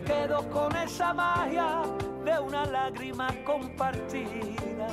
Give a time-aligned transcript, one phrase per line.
[0.00, 1.82] Me quedo con esa magia
[2.24, 4.88] de una lágrima compartida.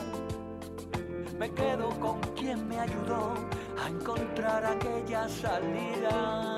[1.40, 3.34] Me quedo con quien me ayudó
[3.82, 6.57] a encontrar aquella salida.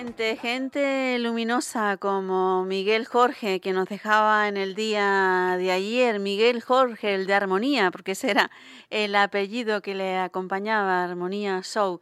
[0.00, 6.62] Gente, gente luminosa como Miguel Jorge, que nos dejaba en el día de ayer, Miguel
[6.62, 8.50] Jorge, el de Armonía, porque ese era
[8.88, 12.00] el apellido que le acompañaba, Armonía Show.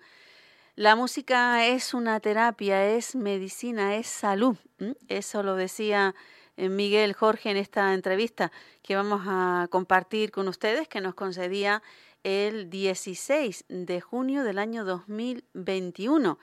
[0.76, 4.56] La música es una terapia, es medicina, es salud.
[5.08, 6.14] Eso lo decía
[6.56, 11.82] eh, Miguel Jorge en esta entrevista que vamos a compartir con ustedes, que nos concedía
[12.22, 16.38] el 16 de junio del año 2021.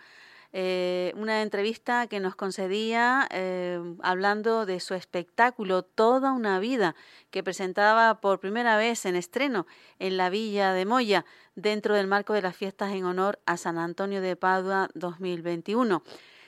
[0.58, 6.96] Eh, una entrevista que nos concedía eh, hablando de su espectáculo Toda una vida,
[7.30, 9.68] que presentaba por primera vez en estreno
[9.99, 13.77] en la Villa de Moya, dentro del marco de las fiestas en honor a San
[13.77, 16.04] Antonio de Padua 2021.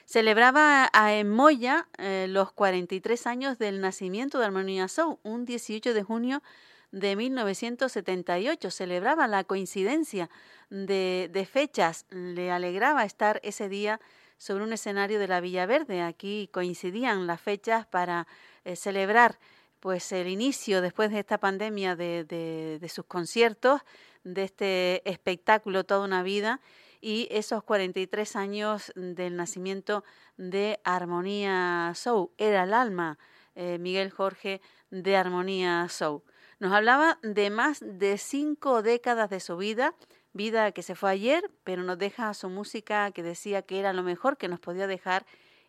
[0.06, 6.02] Celebraba en Moya eh, los 43 años del nacimiento de Armonía Show, un 18 de
[6.02, 6.42] junio
[6.90, 8.70] de 1978.
[8.70, 10.30] Celebraba la coincidencia
[10.70, 12.06] de, fechas.
[12.10, 14.00] Le alegraba estar ese día
[14.36, 16.02] sobre un escenario de la Villa Verde.
[16.02, 18.26] Aquí coincidían las fechas para
[18.64, 19.38] eh, celebrar
[19.80, 23.82] pues el inicio después de esta pandemia de, sus conciertos,
[24.24, 26.60] de este espectáculo Toda una vida
[27.00, 30.04] y esos 43 años del nacimiento
[30.36, 32.32] de Armonía Show.
[32.38, 33.18] Era el alma,
[33.54, 36.24] eh, Miguel Jorge, de Armonía Show.
[36.58, 39.94] Nos hablaba de más de cinco décadas de su vida,
[40.32, 44.02] vida que se fue ayer, pero nos deja su música que decía que era lo
[44.02, 45.24] mejor que nos podía dejar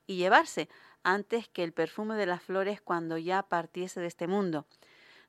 [0.08, 0.68] y llevarse
[1.04, 4.66] antes que el perfume de las flores cuando ya partiese de este mundo.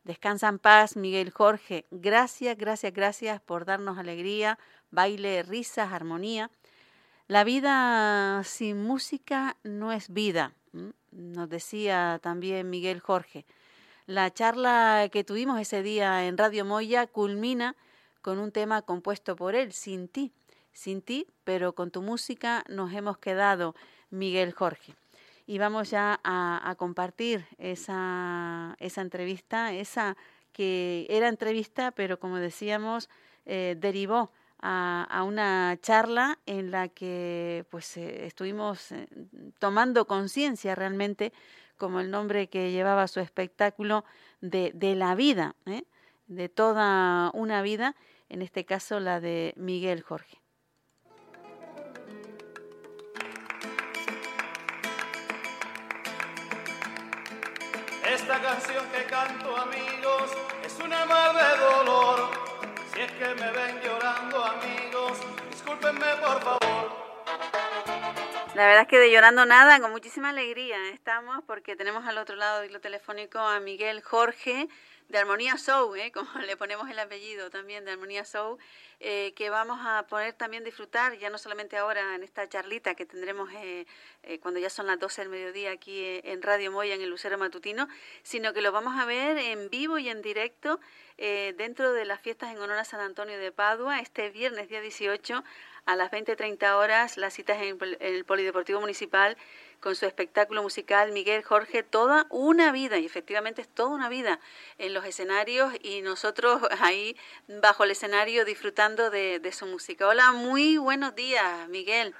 [0.02, 1.86] Descansa en paz, Miguel Jorge.
[1.90, 4.58] Gracias, gracias, gracias por darnos alegría,
[4.90, 6.50] baile, risas, armonía.
[7.28, 10.54] La vida sin música no es vida,
[11.12, 13.44] nos decía también Miguel Jorge.
[14.10, 17.76] La charla que tuvimos ese día en Radio Moya culmina
[18.22, 20.32] con un tema compuesto por él, Sin ti.
[20.72, 23.76] Sin ti, pero con tu música nos hemos quedado,
[24.10, 24.96] Miguel Jorge.
[25.46, 30.16] Y vamos ya a, compartir esa, esa entrevista, esa
[30.52, 33.08] que era entrevista, pero como decíamos,
[33.46, 39.06] eh, derivó a, una charla en la que pues eh, estuvimos eh,
[39.60, 41.32] tomando conciencia realmente
[41.80, 44.04] como el nombre que llevaba su espectáculo
[44.42, 45.84] de, de la vida, ¿eh?
[46.26, 47.96] de toda una vida,
[48.28, 50.38] en este caso la de Miguel Jorge.
[58.06, 60.30] Esta canción que canto amigos
[60.64, 62.30] es una mar de dolor.
[62.92, 65.18] Si es que me ven llorando amigos,
[65.50, 66.99] discúlpenme por favor.
[68.60, 72.36] La verdad es que de llorando nada, con muchísima alegría estamos porque tenemos al otro
[72.36, 74.68] lado del telefónico a Miguel Jorge
[75.08, 76.12] de Armonía Show, ¿eh?
[76.14, 78.58] como le ponemos el apellido también de Armonía Show,
[79.00, 83.06] eh, que vamos a poder también disfrutar, ya no solamente ahora en esta charlita que
[83.06, 83.86] tendremos eh,
[84.24, 87.38] eh, cuando ya son las 12 del mediodía aquí en Radio Moya, en el Lucero
[87.38, 87.88] Matutino,
[88.22, 90.80] sino que lo vamos a ver en vivo y en directo
[91.16, 95.44] dentro de las fiestas en honor a San Antonio de Padua, este viernes día 18
[95.90, 99.36] a las 20.30 horas, las citas en el Polideportivo Municipal
[99.80, 104.38] con su espectáculo musical Miguel Jorge, toda una vida, y efectivamente es toda una vida
[104.78, 107.16] en los escenarios y nosotros ahí
[107.60, 110.06] bajo el escenario disfrutando de, su música.
[110.06, 112.14] Hola, muy buenos días, Miguel.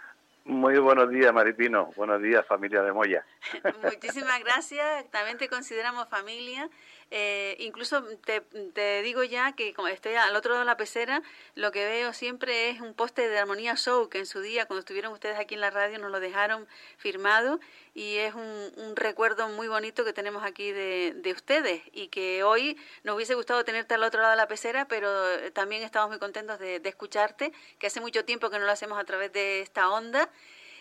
[0.44, 1.92] Muy buenos días, Maripino.
[1.94, 3.24] Buenos días, familia de Moya.
[3.84, 5.08] Muchísimas gracias.
[5.12, 6.68] También te consideramos familia
[7.12, 11.22] eh, incluso te, te, digo ya que como estoy al otro lado de la pecera,
[11.56, 14.80] lo que veo siempre es un poste de Armonía Show, que en su día, cuando
[14.80, 16.68] estuvieron ustedes aquí en la radio, nos lo dejaron
[16.98, 17.58] firmado
[17.94, 22.44] y es un, un recuerdo muy bonito que tenemos aquí de, de, ustedes y que
[22.44, 25.10] hoy nos hubiese gustado tenerte al otro lado de la pecera, pero
[25.52, 28.98] también estamos muy contentos de, de escucharte, que hace mucho tiempo que no lo hacemos
[28.98, 30.30] a través de esta onda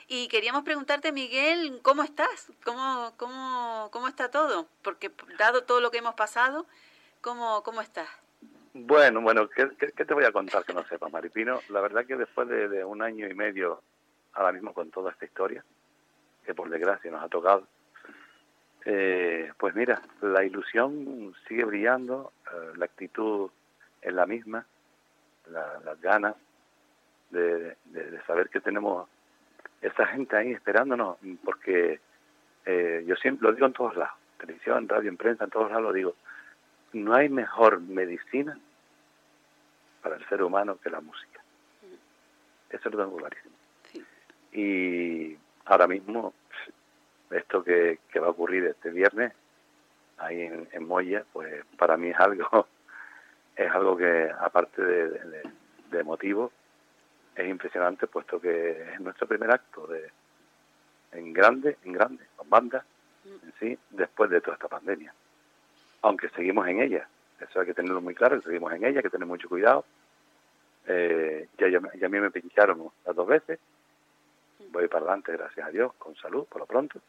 [0.09, 2.51] y queríamos preguntarte, Miguel, ¿cómo estás?
[2.65, 4.67] ¿Cómo, cómo, cómo está todo?
[4.81, 6.65] Porque dado todo lo que hemos pasado,
[7.21, 8.09] ¿cómo, cómo estás?
[8.73, 11.59] Bueno, bueno, ¿qué, te voy a contar que no sepas, Maripino?
[11.69, 13.83] La verdad que después de, un año y medio,
[14.33, 15.63] ahora mismo con toda esta historia,
[16.44, 17.67] que por desgracia nos ha tocado,
[18.85, 23.51] eh, pues mira, la ilusión sigue brillando, eh, la actitud
[24.01, 24.65] es la misma,
[25.47, 26.35] las ganas
[27.29, 27.75] de,
[28.25, 29.07] saber que tenemos
[29.81, 32.00] esa gente ahí esperándonos, porque
[32.66, 35.84] eh, yo siempre lo digo en todos lados, televisión, radio, en prensa, en todos lados
[35.84, 36.16] lo digo,
[36.94, 38.58] no hay mejor medicina
[40.02, 41.42] para el ser humano que la música.
[42.70, 43.56] Eso lo tengo clarísimo.
[44.52, 46.34] Y ahora mismo,
[47.31, 49.34] esto que, va a ocurrir este viernes,
[50.18, 52.68] ahí en, en Moya, pues para mí es algo,
[53.56, 55.44] es algo que aparte de, de,
[55.92, 56.52] de emotivo,
[57.39, 60.12] es impresionante puesto que es nuestro primer acto de
[61.12, 62.86] en grande, en grande, con bandas,
[63.24, 63.45] mm.
[63.45, 65.13] en sí, después de toda esta pandemia.
[66.01, 67.07] Aunque seguimos en ella,
[67.39, 69.86] eso hay que tenerlo muy claro, seguimos en ella, hay que tener mucho cuidado.
[70.86, 73.59] Eh, ya, ya, a mí me pincharon las dos veces,
[74.71, 77.00] voy para adelante, gracias a Dios, con salud por lo pronto,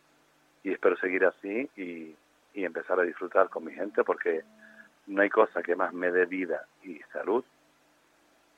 [0.63, 2.15] y espero seguir así y,
[2.55, 4.45] y empezar a disfrutar con mi gente porque
[5.07, 7.45] no hay cosa que más me dé vida y salud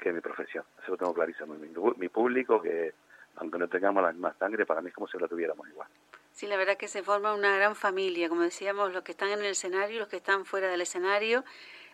[0.03, 0.65] que mi profesión.
[0.83, 1.55] Eso lo tengo clarísimo.
[1.55, 2.93] Mi, público, que
[3.37, 5.89] aunque no tengamos la misma sangre, para mí es como si la tuviéramos igual.
[6.33, 9.41] Sí, la verdad que se forma una gran familia, como decíamos, los que están en
[9.41, 11.45] el escenario, los que están fuera del escenario,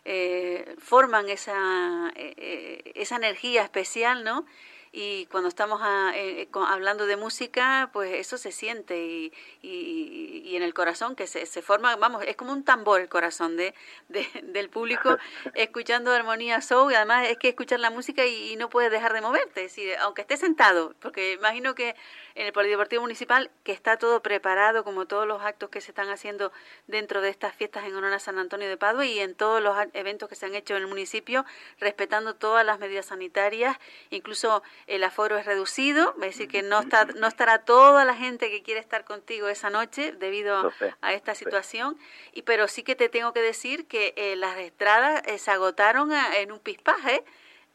[0.04, 4.46] eh, forman esa, eh, eh, esa energía especial, ¿no?
[4.92, 5.80] Y cuando estamos
[6.14, 9.32] eh, hablando de música, pues eso se siente y,
[9.62, 13.56] y, en el corazón que se, se, forma, vamos, es como un tambor el corazón
[13.56, 13.74] de,
[14.42, 15.18] del público
[15.54, 19.20] escuchando Armonía Soul y además es que escuchar la música y, no puedes dejar de
[19.20, 21.94] moverte, es decir, aunque estés sentado, porque imagino que
[22.34, 26.08] en el Polideportivo Municipal que está todo preparado como todos los actos que se están
[26.08, 26.50] haciendo
[26.86, 29.76] dentro de estas fiestas en honor a San Antonio de Padua y en todos los
[29.92, 31.44] eventos que se han hecho en el municipio,
[31.78, 33.76] respetando todas las medidas sanitarias,
[34.10, 38.50] incluso el aforo es reducido, es decir, que no, está, no estará toda la gente
[38.50, 41.98] que quiere estar contigo esa noche debido a esta situación,
[42.32, 46.10] y pero sí que te tengo que decir que eh, las entradas eh, se agotaron
[46.12, 47.22] en un pispaje.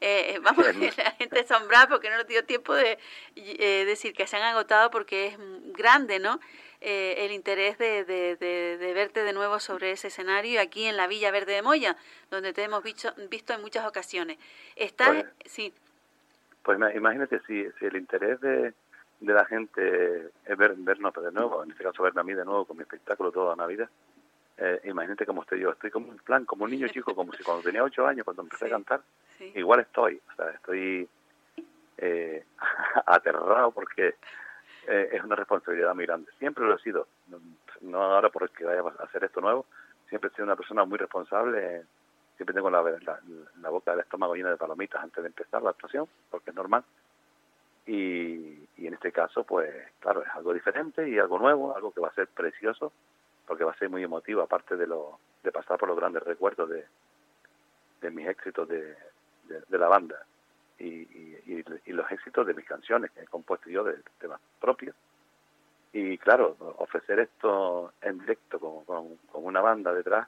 [0.01, 0.65] Eh, vamos,
[0.97, 2.97] la gente asombrada porque no nos dio tiempo de
[3.85, 5.37] decir que se han agotado porque es
[5.73, 6.39] grande, ¿no?
[6.85, 11.53] el interés de, de, verte de nuevo sobre ese escenario aquí en la Villa Verde
[11.53, 11.95] de Moya,
[12.29, 14.37] donde te hemos visto, visto en muchas ocasiones.
[14.75, 15.73] Estás, pues, sí.
[16.63, 18.73] Pues imagínate si, si el interés de,
[19.19, 22.45] de la gente es ver, vernos de nuevo, en este caso verme a mí de
[22.45, 23.89] nuevo con mi espectáculo toda la vida,
[24.57, 27.43] eh, imagínate cómo estoy yo, estoy como un plan, como un niño chico, como si
[27.43, 29.01] cuando tenía ocho años, cuando empecé a cantar,
[29.55, 31.07] igual estoy, o sea, estoy
[31.97, 32.45] eh,
[33.05, 34.15] aterrado porque
[34.87, 36.31] eh, es una responsabilidad muy grande.
[36.39, 37.39] Siempre lo he sido, no,
[37.81, 39.65] no ahora porque vaya a hacer esto nuevo,
[40.07, 41.83] siempre he sido una persona muy responsable
[42.35, 42.81] siempre tengo la,
[43.69, 46.83] boca del estómago llena de palomitas antes de empezar la actuación, porque es normal.
[47.85, 49.69] Y, y, en este caso, pues
[49.99, 52.93] claro, es algo diferente y algo nuevo, algo que va a ser precioso,
[53.45, 56.69] porque va a ser muy emotivo, aparte de, lo, de pasar por los grandes recuerdos
[56.69, 56.85] de,
[58.01, 58.95] de mis éxitos de,
[59.47, 60.25] de, la banda
[60.79, 64.95] y, y, y, los éxitos de mis canciones que he compuesto yo de temas propios.
[65.91, 70.27] Y claro, ofrecer esto en directo con, con una banda detrás,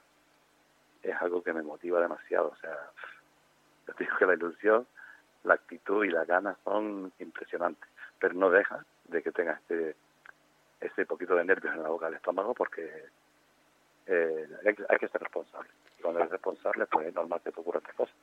[1.10, 2.48] es algo que me motiva demasiado.
[2.48, 2.76] O sea,
[3.86, 4.86] yo digo que la ilusión,
[5.44, 7.88] la actitud y las ganas son impresionantes,
[8.18, 9.94] pero no deja de que tenga este
[10.80, 13.06] ese poquito de nervios en la boca del estómago porque
[14.06, 15.70] eh, hay, que ser responsable.
[15.98, 18.14] Y cuando eres responsable, pues es normal que te ocurran estas cosas.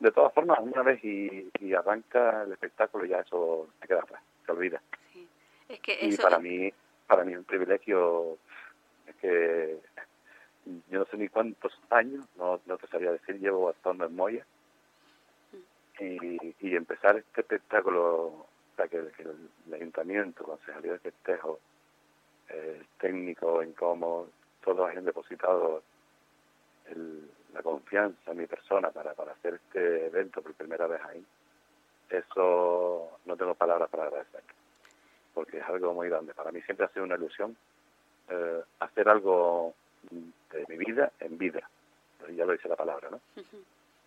[0.00, 4.22] De todas formas, una vez y, y, arranca el espectáculo, ya eso se queda atrás,
[4.44, 4.82] se olvida.
[5.68, 6.72] y para mí,
[7.06, 8.38] para mí es un privilegio
[9.10, 9.78] es que
[10.64, 14.46] yo no sé ni cuántos años, no, no te sabía decir, llevo actuando en Moya.
[15.98, 18.46] Y, y empezar este espectáculo,
[18.76, 21.60] sea, que, el, ayuntamiento, concejalía de festejo,
[22.48, 24.28] el técnico en cómo
[24.64, 25.82] todos hayan depositado
[27.52, 31.24] la confianza en mi persona para, para hacer este evento por primera vez ahí,
[32.08, 34.42] eso no tengo palabras para agradecer,
[35.32, 36.34] porque es algo muy grande.
[36.34, 37.56] Para mí siempre ha sido una ilusión
[38.28, 39.74] eh, hacer algo
[40.10, 41.68] de mi vida en vida.
[42.36, 43.20] Ya lo dice la palabra, ¿no?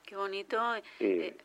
[0.06, 0.58] Qué bonito.
[1.00, 1.36] Eh.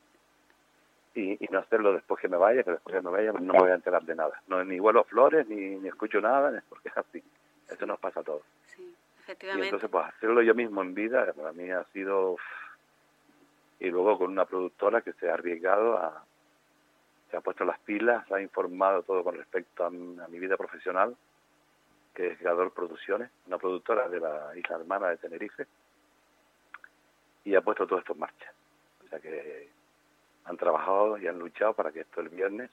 [1.14, 3.58] Y, y, no hacerlo después que me vaya, que después que me vaya no me
[3.58, 4.40] voy a enterar de nada.
[4.46, 7.22] No, ni huelo flores, ni, ni escucho nada, porque es así.
[7.68, 8.42] Eso nos pasa a todos.
[8.66, 9.66] Sí, efectivamente.
[9.66, 12.36] Y entonces, pues hacerlo yo mismo en vida, para mí ha sido...
[13.80, 16.24] Y luego con una productora que se ha arriesgado a...
[17.30, 21.14] Se ha puesto las pilas, ha informado todo con respecto a mi vida profesional
[22.18, 25.68] que es Gador Producciones, una productora de la isla hermana de Tenerife,
[27.44, 28.52] y ha puesto todo esto en marcha.
[29.06, 29.68] O sea que
[30.44, 32.72] han trabajado y han luchado para que esto el viernes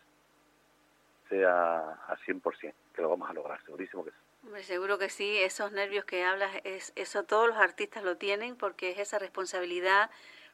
[1.29, 4.63] sea a 100%, que lo vamos a lograr, segurísimo que sí.
[4.63, 8.89] seguro que sí, esos nervios que hablas, es, eso todos los artistas lo tienen porque
[8.89, 10.09] es esa responsabilidad,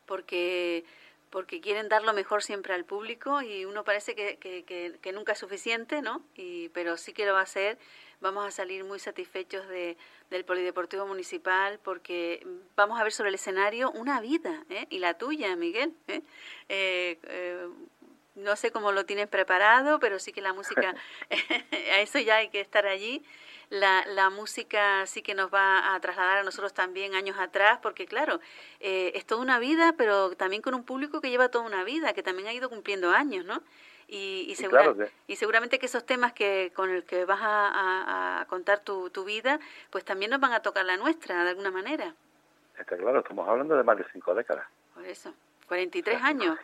[0.05, 0.83] porque
[1.29, 4.65] porque quieren dar lo mejor siempre al público y uno parece que, que,
[5.01, 6.21] que, nunca es suficiente, ¿no?
[6.36, 7.77] Y, pero sí que lo va a hacer.
[8.22, 9.98] Vamos a salir muy satisfechos de,
[10.30, 14.86] del Polideportivo Municipal porque vamos a ver sobre el escenario una vida, ¿eh?
[14.92, 16.22] Y la tuya, Miguel, ¿eh?
[16.70, 17.68] Eh,
[18.36, 20.94] no sé cómo lo tienes preparado, pero sí que la música,
[21.94, 23.24] a eso ya hay que estar allí.
[23.70, 28.06] La, la, música sí que nos va a trasladar a nosotros también años atrás, porque
[28.06, 28.40] claro,
[28.82, 32.13] eh, es toda una vida, pero también con un público que lleva toda una vida,
[32.13, 33.63] que también ha ido cumpliendo años, ¿no?
[34.13, 34.51] Y, y,
[35.27, 39.24] y seguramente que esos temas que con el que vas a, a, contar tu, tu
[39.24, 39.58] vida,
[39.89, 42.13] pues también nos van a tocar la nuestra, de alguna manera.
[42.77, 44.68] Está claro, estamos hablando de más de cinco décadas.
[44.94, 45.34] Por eso,
[45.70, 46.60] 43 años.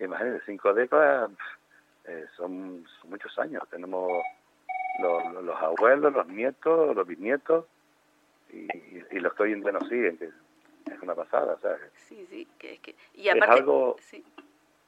[0.00, 1.30] Imagínate, cinco décadas
[2.06, 3.62] eh, son, muchos años.
[3.70, 4.10] Tenemos
[5.00, 7.66] los, los, abuelos, los nietos, los bisnietos
[8.52, 8.66] y,
[9.12, 10.24] y, los que hoy en día nos siguen, que
[10.92, 11.92] es una pasada, ¿sabes?
[11.94, 12.96] Sí, sí, que es que...
[13.14, 13.96] Y aparte, es algo,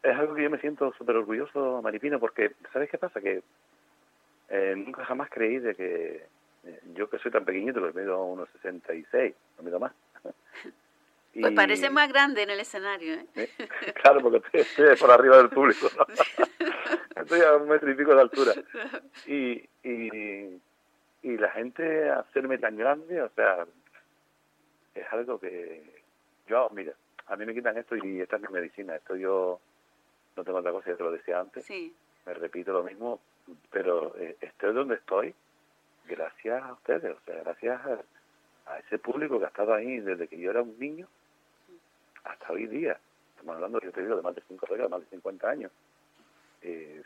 [0.03, 3.21] es algo que yo me siento súper orgulloso, Maripino, porque, ¿sabes qué pasa?
[3.21, 3.43] Que
[4.49, 6.27] eh, nunca jamás creí de que
[6.65, 9.93] eh, yo que soy tan pequeñito, que mido unos 66, no mido más.
[11.33, 13.27] Pues parece más grande en el escenario, ¿eh?
[13.37, 13.49] ¿Eh?
[14.03, 15.89] Claro, porque estoy, por arriba del público.
[17.15, 18.53] estoy a un metro y pico de altura.
[19.27, 20.61] Y, y,
[21.23, 23.65] y la gente hacerme tan grande, o sea,
[24.93, 26.03] es algo que
[26.49, 26.95] yo, mira,
[27.27, 28.97] a mí me quitan esto y esta es mi medicina.
[28.97, 29.61] Esto yo
[30.41, 31.65] no tengo otra cosa, ya te lo decía antes.
[31.65, 31.95] Sí.
[32.25, 33.21] Me repito lo mismo,
[33.71, 35.35] pero eh, estoy donde estoy
[36.07, 37.81] gracias a ustedes, o sea, gracias
[38.67, 41.09] a, ese público que ha estado ahí desde que yo era un niño
[42.23, 42.99] hasta hoy día.
[43.31, 45.73] Estamos hablando, yo te digo, de más de cinco décadas, más de 50 años.
[46.63, 47.03] Eh,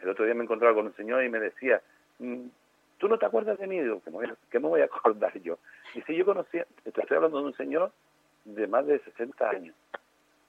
[0.00, 1.80] el otro día me encontraba con un señor y me decía,
[2.18, 2.46] mm,
[2.98, 3.80] ¿tú no te acuerdas de mí?
[3.80, 4.02] Digo,
[4.50, 5.58] ¿qué me voy a acordar yo?
[5.94, 7.92] Y si yo conocía, estoy hablando de un señor
[8.44, 9.76] de más de 60 años.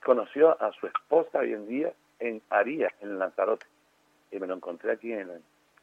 [0.03, 3.65] Conoció a su esposa hoy en día en Arías, en Lanzarote.
[4.31, 5.29] Y me lo encontré aquí en,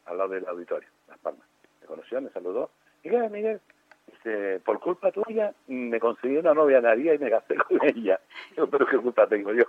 [0.07, 1.47] al lado del auditorio, Las Palmas
[1.81, 2.71] me conoció, me saludó.
[3.03, 3.61] Y Miguel, Miguel,
[4.07, 8.21] dice, por culpa tuya me conseguí una novia Naría y me gasté con ella.
[8.57, 9.65] Yo, pero qué culpa tengo yo.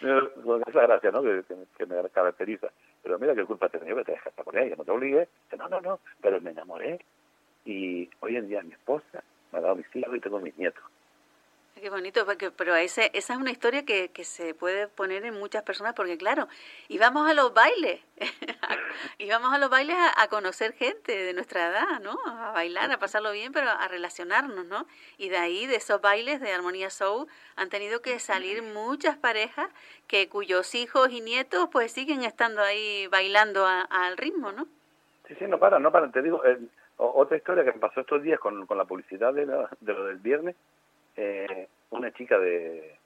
[0.44, 1.22] con esa gracia, ¿no?
[1.22, 1.42] Que,
[1.76, 2.68] que, me caracteriza.
[3.02, 5.28] Pero mira qué culpa yo que te dejaste con ella, no te obligué.
[5.56, 7.00] No, no, no, pero me enamoré.
[7.64, 10.82] Y hoy en día mi esposa me ha dado mis hijos y tengo mis nietos.
[11.80, 15.38] Qué bonito, porque, pero ese, esa es una historia que, que se puede poner en
[15.38, 16.46] muchas personas, porque claro,
[16.88, 18.02] íbamos a los bailes,
[19.18, 22.18] íbamos a los bailes a, conocer gente de nuestra edad, ¿no?
[22.26, 24.86] A bailar, a pasarlo bien, pero a relacionarnos, ¿no?
[25.16, 29.70] Y de ahí, de esos bailes de Armonía Soul, han tenido que salir muchas parejas
[30.06, 34.66] que cuyos hijos y nietos pues siguen estando ahí bailando al ritmo, ¿no?
[35.28, 36.10] Sí, sí, no para, no para.
[36.10, 36.58] Te digo, eh,
[36.98, 40.18] otra historia que me pasó estos días con, con la publicidad de, de lo del
[40.18, 40.56] viernes,
[41.16, 42.96] eh, una chica de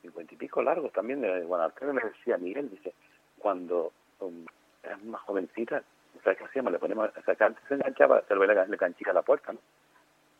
[0.00, 2.92] cincuenta y pico largos también de Guadalajara me decía Miguel dice
[3.38, 4.44] cuando um,
[4.82, 5.82] era más jovencita
[6.22, 6.72] ¿sabes qué hacíamos?
[6.72, 9.52] le ponemos o sea, que antes se enganchaba se le, le ganchilla a la puerta
[9.52, 9.60] ¿no?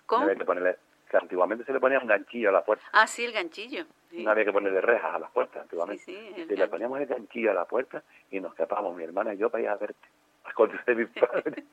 [0.07, 0.27] ¿Cómo?
[0.29, 0.77] que ponerle
[1.09, 4.31] que antiguamente se le ponía un ganchillo a la puerta ah sí el ganchillo no
[4.31, 7.51] había que ponerle rejas a las puertas antiguamente sí, sí, y le poníamos el ganchillo
[7.51, 10.09] a la puerta y nos escapábamos mi hermana y yo para ir a verte
[10.45, 11.65] a mis padres.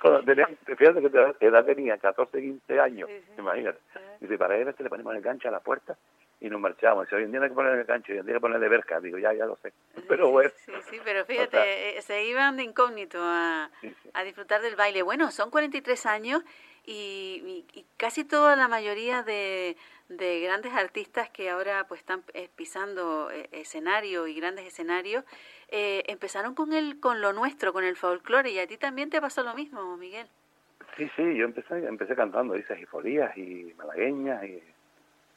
[0.00, 3.78] Cuando tenía, fíjate que edad tenía 14, 15 años, imagínate.
[4.20, 5.96] Dice, para él le ponemos el gancho a la puerta
[6.40, 7.06] y nos marchamos.
[7.06, 8.68] Dice, hoy en día hay que poner el gancho, hoy en día hay que ponerle
[8.68, 9.00] verja.
[9.00, 9.72] Digo, ya, ya lo sé.
[10.08, 10.50] Pero bueno.
[10.64, 13.70] Sí, sí, pero fíjate, eh, se iban de incógnito a,
[14.14, 15.02] a disfrutar del baile.
[15.02, 16.42] Bueno, son 43 años
[16.84, 19.76] y, y, casi toda la mayoría de,
[20.16, 25.24] de, grandes artistas que ahora pues están eh, pisando eh, escenario y grandes escenarios
[25.68, 29.20] eh, empezaron con el con lo nuestro con el folclore y a ti también te
[29.20, 30.26] pasó lo mismo Miguel
[30.96, 34.62] sí sí yo empecé empecé cantando dices y folías y malagueñas y,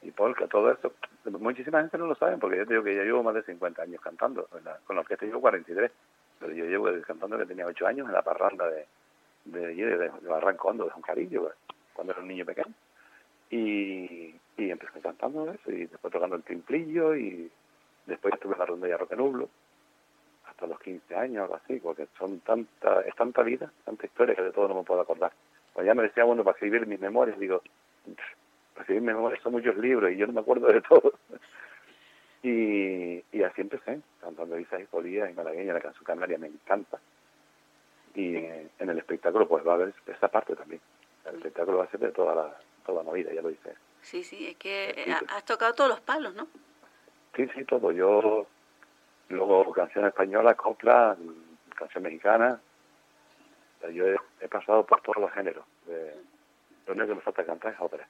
[0.02, 0.92] y polka todo eso
[1.38, 4.00] muchísima gente no lo sabe porque yo digo que ya llevo más de 50 años
[4.00, 4.48] cantando
[4.86, 5.90] con que estoy yo 43
[6.38, 8.86] pero yo llevo cantando que tenía 8 años en la parranda de
[9.46, 11.42] de, de, de Barranco Hondo, de un cariño,
[11.92, 12.74] cuando era un niño pequeño.
[13.50, 17.50] Y, y empecé cantando eso, y después tocando el timplillo, y
[18.06, 19.48] después estuve en la rondalla Roque Nublo,
[20.46, 24.42] hasta los 15 años, algo así, porque son tanta, es tanta vida, tanta historia que
[24.42, 25.32] de todo no me puedo acordar.
[25.74, 27.62] Pues ya me decía, bueno, para escribir mis memorias, digo,
[28.72, 31.12] para escribir mis memorias son muchos libros y yo no me acuerdo de todo.
[32.42, 36.98] y, y así empecé, cantando Isas y Polías y Malagueña, la canción canaria me encanta
[38.16, 40.80] y en el espectáculo pues va a haber esa parte también.
[41.26, 43.74] El espectáculo va a ser de toda la, toda la vida, ya lo dice.
[44.06, 46.46] Sí, sí, es que has tocado todos los palos, ¿no?
[47.34, 47.90] Sí, sí, todo.
[47.90, 48.46] Yo,
[49.28, 51.16] luego canción española, copla,
[51.74, 52.60] canción mexicana.
[53.92, 54.04] Yo
[54.40, 55.64] he, pasado por todos los géneros.
[56.86, 58.08] lo único que me falta cantar es ópera.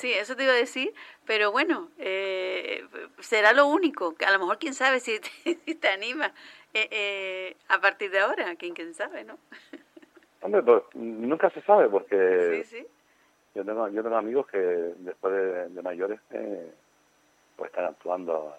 [0.00, 0.92] Sí, eso te iba a decir,
[1.26, 2.84] pero bueno, eh,
[3.20, 4.16] será lo único.
[4.26, 6.32] A lo mejor quién sabe si si te anima
[6.74, 9.38] eh, eh, a partir de ahora, quién, quién sabe, ¿no?
[10.40, 12.86] Hombre, pues nunca se sabe porque sí, sí.
[13.56, 15.32] Yo, tengo, yo amigos que después
[15.74, 16.70] de, mayores eh,
[17.56, 18.54] pues están actuando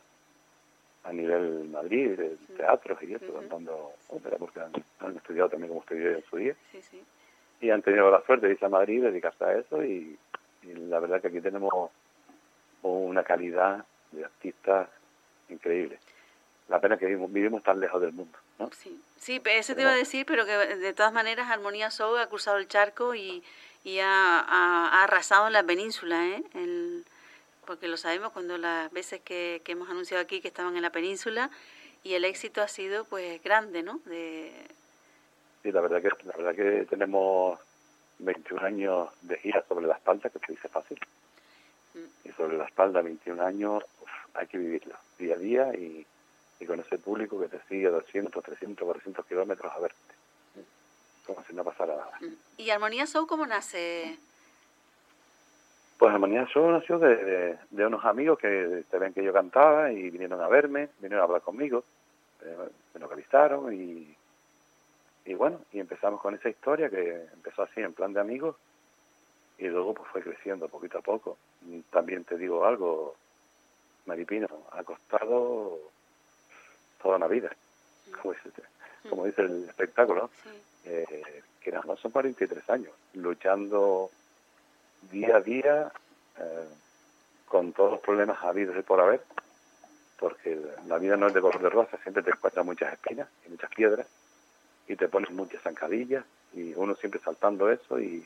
[1.04, 6.14] a nivel Madrid, de teatros y eso, cantando ópera, porque han, estudiado también como estudié
[6.14, 6.56] en su día.
[7.62, 10.18] Y han tenido la suerte de irse a Madrid, dedicarse a eso y,
[10.64, 11.92] la verdad que aquí tenemos
[12.82, 14.90] una calidad de artistas
[15.50, 16.00] increíble.
[16.70, 18.38] La pena que vivimos, tan lejos del mundo.
[18.58, 18.72] ¿no?
[18.72, 22.28] Sí, sí, eso te iba a decir, pero que de todas maneras Armonía Soul ha
[22.28, 23.44] cruzado el charco y,
[23.88, 26.44] y ha, ha, arrasado en la península, ¿eh?
[26.54, 27.06] El,
[27.66, 31.50] porque lo sabemos cuando las veces que, hemos anunciado aquí que estaban en la península
[32.04, 34.02] y el éxito ha sido pues grande, ¿no?
[34.04, 34.52] De...
[35.64, 37.58] Sí, la verdad que la verdad que tenemos
[38.20, 41.00] 21 años de gira sobre la espalda, que se dice fácil.
[41.94, 42.28] Mm.
[42.28, 43.84] Y sobre la espalda 21 años
[44.34, 46.06] hay que vivirlo día a día y,
[46.66, 50.17] con ese público que te sigue 200, 300, 400 kilómetros a verte.
[51.28, 52.18] Como si no pasara nada.
[52.22, 52.34] Mm.
[52.58, 54.18] ¿Y Armonía Show cómo nace?
[56.00, 60.10] Pues Armonía Show nació de, de, unos amigos que se ven que yo cantaba y
[60.10, 61.84] vinieron a verme, vinieron a hablar conmigo,
[62.44, 64.16] eh, me localizaron y,
[65.26, 68.56] y bueno, y empezamos con esa historia que empezó así en plan de amigos
[69.58, 71.38] y luego pues fue creciendo poquito a poco.
[71.90, 73.16] También te digo algo,
[74.06, 75.80] Maripino, ha costado
[77.02, 77.50] toda una vida,
[78.22, 78.50] como dice,
[79.10, 80.30] como dice el espectáculo,
[80.90, 84.10] eh, que nada más son 43 años, luchando
[85.12, 85.92] día a día
[86.40, 86.68] eh,
[87.46, 89.22] con todos los problemas habidos y por haber,
[90.18, 93.50] porque la vida no es de color de rosa, siempre te encuentras muchas espinas y
[93.50, 94.08] muchas piedras
[94.88, 98.26] y te pones muchas zancadillas y uno siempre saltando eso y,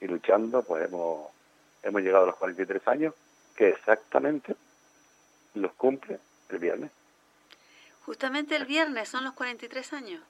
[0.00, 1.30] y luchando, pues hemos,
[1.82, 3.14] hemos llegado a los 43 años,
[3.56, 4.54] que exactamente
[5.54, 6.18] los cumple
[6.50, 6.90] el viernes.
[8.04, 10.22] Justamente el viernes son los 43 años.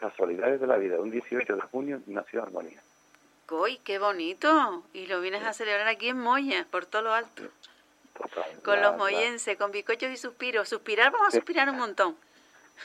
[0.00, 2.82] Casualidades de la vida, un 18 de junio nació Armonía.
[3.48, 4.82] ¡Uy, qué bonito!
[4.92, 7.44] Y lo vienes a celebrar aquí en Moya, por todo lo alto.
[8.64, 10.68] con los moyenses, con bizcochos y suspiros.
[10.68, 12.16] Suspirar, vamos a suspirar un montón.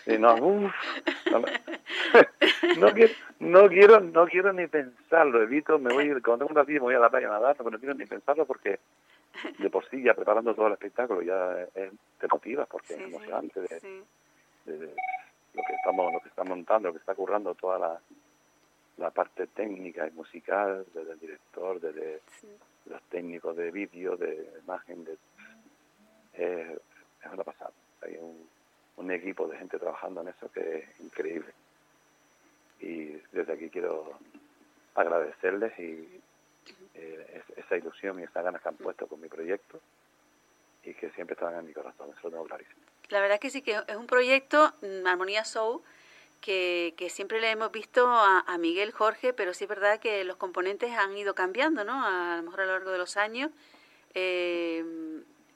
[0.06, 0.38] no,
[2.78, 6.82] no, quiero, no, quiero, no quiero ni pensarlo, evito, me voy, cuando tengo un ratito
[6.82, 8.80] me voy a la playa a nadar, pero no quiero ni pensarlo porque
[9.58, 13.62] de por sí ya preparando todo el espectáculo ya es, te motivas porque es emocionante
[13.62, 14.00] de,
[15.58, 18.00] lo que estamos lo que está montando, lo que está currando toda la,
[18.98, 22.22] la parte técnica y musical, desde el director, desde
[22.86, 25.18] los técnicos de vídeo, de imagen, de,
[26.34, 26.80] eh,
[27.24, 27.72] es una pasada.
[28.04, 28.48] Hay un,
[28.98, 31.52] un equipo de gente trabajando en eso que es increíble.
[32.80, 34.18] Y desde aquí quiero
[34.94, 36.22] agradecerles y
[36.94, 39.80] eh, esa ilusión y esa ganas que han puesto con mi proyecto
[40.84, 42.82] y que siempre están en mi corazón, eso lo tengo clarísimo.
[43.10, 45.82] La verdad es que sí, que es un proyecto, mm, Armonía Soul,
[46.42, 50.24] que, que, siempre le hemos visto a, a, Miguel Jorge, pero sí es verdad que
[50.24, 52.06] los componentes han ido cambiando, ¿no?
[52.06, 53.52] A, lo mejor a lo largo de los años.
[54.14, 54.84] Eh,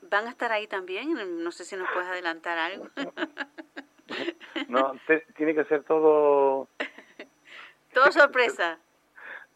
[0.03, 1.43] ¿Van a estar ahí también?
[1.43, 2.89] No sé si nos puedes adelantar algo.
[4.67, 4.93] no,
[5.35, 6.67] tiene que ser todo...
[7.93, 8.79] todo sorpresa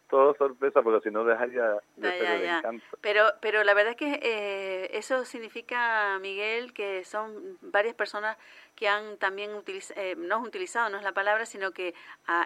[0.10, 5.26] todo sorpresa porque si no dejaría de Pero, pero la verdad es que eh, eso
[5.26, 8.38] significa, Miguel, que son varias personas
[8.76, 11.94] que han también utilizado, eh, no utilizado, no es la palabra, sino que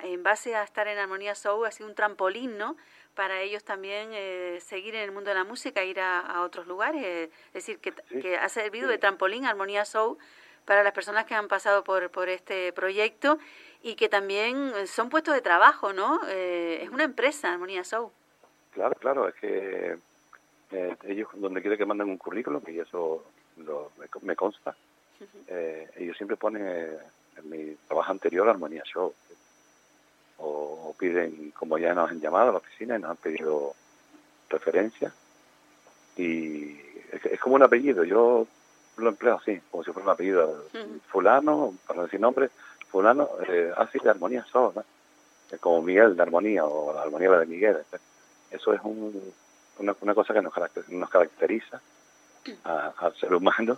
[0.04, 2.78] en base a estar en Armonía Soul ha sido un trampolín, ¿no?
[3.15, 7.30] Para ellos también eh, seguir en el mundo de la música, ir a, otros lugares.
[7.48, 7.91] es decir, que,
[8.22, 10.17] que ha servido de trampolín Armonía Soul
[10.69, 13.39] para las personas que han pasado por, por este proyecto
[13.82, 16.20] y que también son puestos de trabajo, ¿no?
[16.28, 18.12] Eh, es una empresa, Armonía Show.
[18.72, 19.98] Claro, claro, es que
[20.72, 23.24] eh, ellos donde quiera que manden un currículum, y eso
[23.58, 24.76] lo, me, consta,
[25.48, 27.00] eh, ellos siempre ponen
[27.38, 29.13] en mi trabajo anterior Armonía Show.
[30.42, 33.74] O, piden, como ya nos han llamado a la oficina y nos han pedido
[34.50, 35.13] referencias.
[36.18, 36.80] Y
[37.12, 38.48] es, como un apellido, yo
[38.98, 40.65] lo empleo así, como si fuera un apellido
[41.08, 42.50] fulano, para decir nombre,
[42.91, 44.73] fulano, eh, así de armonía son,
[45.60, 47.78] como Miguel de armonía o la armonía de Miguel.
[48.52, 49.34] Eso es un,
[49.80, 50.54] una, una, cosa que nos,
[50.89, 51.82] nos caracteriza
[52.63, 53.78] al ser humano,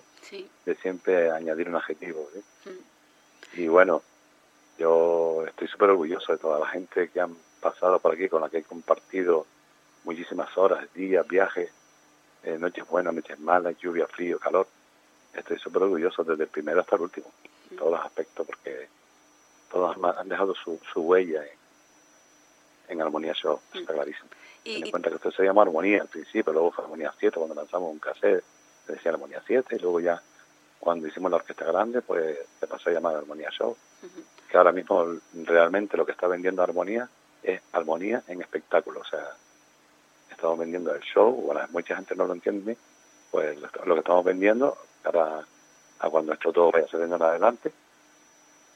[0.65, 2.29] de siempre añadir un adjetivo.
[2.65, 3.59] Mm.
[3.59, 4.01] Y bueno,
[4.77, 8.49] yo estoy súper orgulloso de toda la gente que han pasado por aquí, con la
[8.49, 9.45] que he compartido
[10.03, 11.69] muchísimas horas, días, viajes,
[12.43, 14.67] eh, noches buenas, noches malas, lluvia, frío, calor.
[15.33, 17.27] Estoy súper orgulloso desde el primero hasta el último,
[17.69, 18.87] en todos los aspectos, porque
[19.71, 21.57] todos han dejado su, su huella en,
[22.89, 24.29] en Armonía Show, está clarísimo.
[24.63, 27.55] Y, Ten cuenta que esto se llama Armonía al principio, luego fue Armonía 7, cuando
[27.55, 28.43] lanzamos un cassette,
[28.85, 30.21] se decía Armonía 7, y luego ya
[30.79, 33.75] cuando hicimos la orquesta grande, pues se pasó a llamar Armonía Show,
[34.49, 37.07] que ahora mismo realmente lo que está vendiendo Armonía
[37.43, 39.35] es Armonía en espectáculo, o sea,
[40.29, 42.77] estamos vendiendo el show, bueno, mucha gente no lo entiende,
[43.29, 45.45] pues lo, que estamos vendiendo, cada,
[45.99, 47.71] a cuando esto todo vaya saliendo adelante,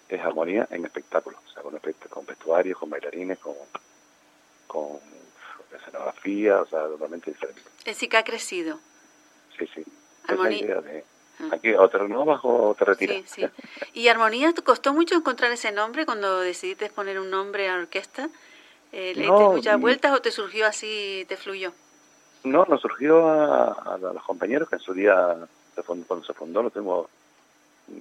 [0.09, 1.77] es armonía en espectáculos, o sea, con,
[2.09, 3.55] con vestuarios, con bailarines, con,
[4.67, 4.99] con
[5.75, 7.61] escenografía, o sea, totalmente diferente.
[7.79, 8.79] Es decir, que ha crecido.
[9.57, 9.83] Sí, sí.
[10.27, 10.81] Armonía.
[11.39, 11.49] Ah.
[11.51, 13.17] Aquí o te renovas o te retiras.
[13.25, 13.47] Sí, sí.
[13.93, 17.81] ¿Y Armonía te costó mucho encontrar ese nombre cuando decidiste poner un nombre a la
[17.81, 18.29] orquesta?
[18.91, 21.73] Eh, ¿Le diste muchas vueltas o te surgió así, te fluyó?
[22.45, 25.35] No, nos surgió a, los compañeros que en su día,
[25.85, 27.09] cuando se fundó, lo tengo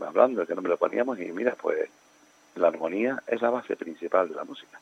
[0.07, 1.89] hablando de que no me lo poníamos y mira, pues
[2.57, 4.81] la armonía es la base principal de la música.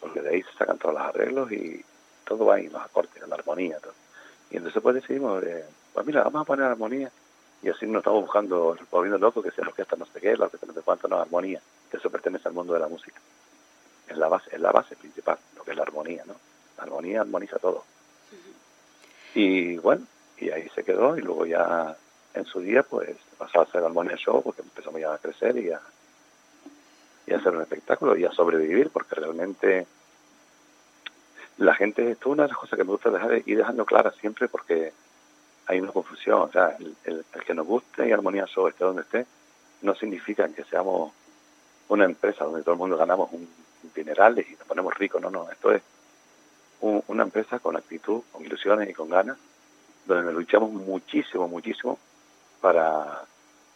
[0.00, 1.84] Porque de ahí se sacan todos los arreglos y
[2.24, 3.78] todo va ahí, los acordes, la armonía.
[3.78, 3.94] Todo.
[4.50, 7.10] Y entonces pues decidimos, eh, pues mira, vamos a poner armonía.
[7.60, 10.44] Y así nos estamos buscando, volviendo loco, que sea la orquesta no sé qué, la
[10.44, 11.60] orquesta no sé cuánto, no, armonía.
[11.90, 13.20] Que eso pertenece al mundo de la música.
[14.06, 16.34] Es la base, es la base principal, lo que es la armonía, ¿no?
[16.76, 17.84] La armonía armoniza todo.
[19.34, 20.06] Y bueno,
[20.38, 21.96] y ahí se quedó y luego ya
[22.34, 25.70] en su día pues pasó a hacer Armonía Show porque empezamos ya a crecer y
[25.70, 25.80] a,
[27.26, 29.86] y a hacer un espectáculo y a sobrevivir porque realmente
[31.58, 34.12] la gente, esto es una de las cosas que me gusta dejar ir dejando clara
[34.12, 34.92] siempre porque
[35.66, 39.26] hay una confusión, o sea, el, que nos guste y Armonía Show esté donde esté,
[39.82, 41.12] no significa que seamos
[41.88, 43.48] una empresa donde todo el mundo ganamos un,
[43.94, 45.82] dinerales y nos ponemos ricos, no, no, esto es
[46.80, 49.36] una empresa con actitud, con ilusiones y con ganas,
[50.06, 51.98] donde luchamos muchísimo, muchísimo
[52.60, 53.24] para,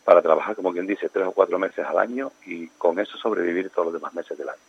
[0.04, 3.70] para trabajar, como quien dice, tres o cuatro meses al año y con eso sobrevivir
[3.70, 4.60] todos los demás meses del año.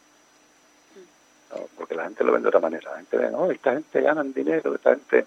[1.78, 2.92] Porque la gente lo ve de otra manera.
[2.92, 5.26] La gente ve, no, esta gente gana dinero, esta gente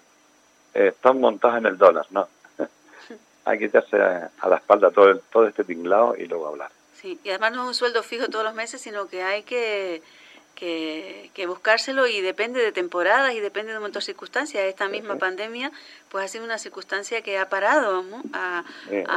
[0.73, 2.05] eh, están montados en el dólar.
[2.09, 2.27] No,
[3.45, 6.71] hay que echarse a, la espalda todo, todo este tinglado y luego hablar.
[6.93, 10.01] Sí, y además no es un sueldo fijo todos los meses, sino que hay que
[10.57, 14.63] que, buscárselo y depende de temporadas y depende de un montón de circunstancias.
[14.63, 15.71] Esta misma pandemia
[16.09, 18.63] pues ha sido una circunstancia que ha parado a,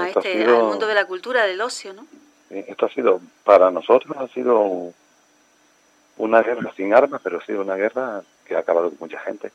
[0.07, 1.95] este, al mundo de la cultura, del ocio.
[1.95, 2.07] ¿no?
[2.51, 4.93] esto ha sido, para nosotros ha sido
[6.19, 9.51] una guerra sin armas, pero ha sido una guerra que ha acabado con mucha gente,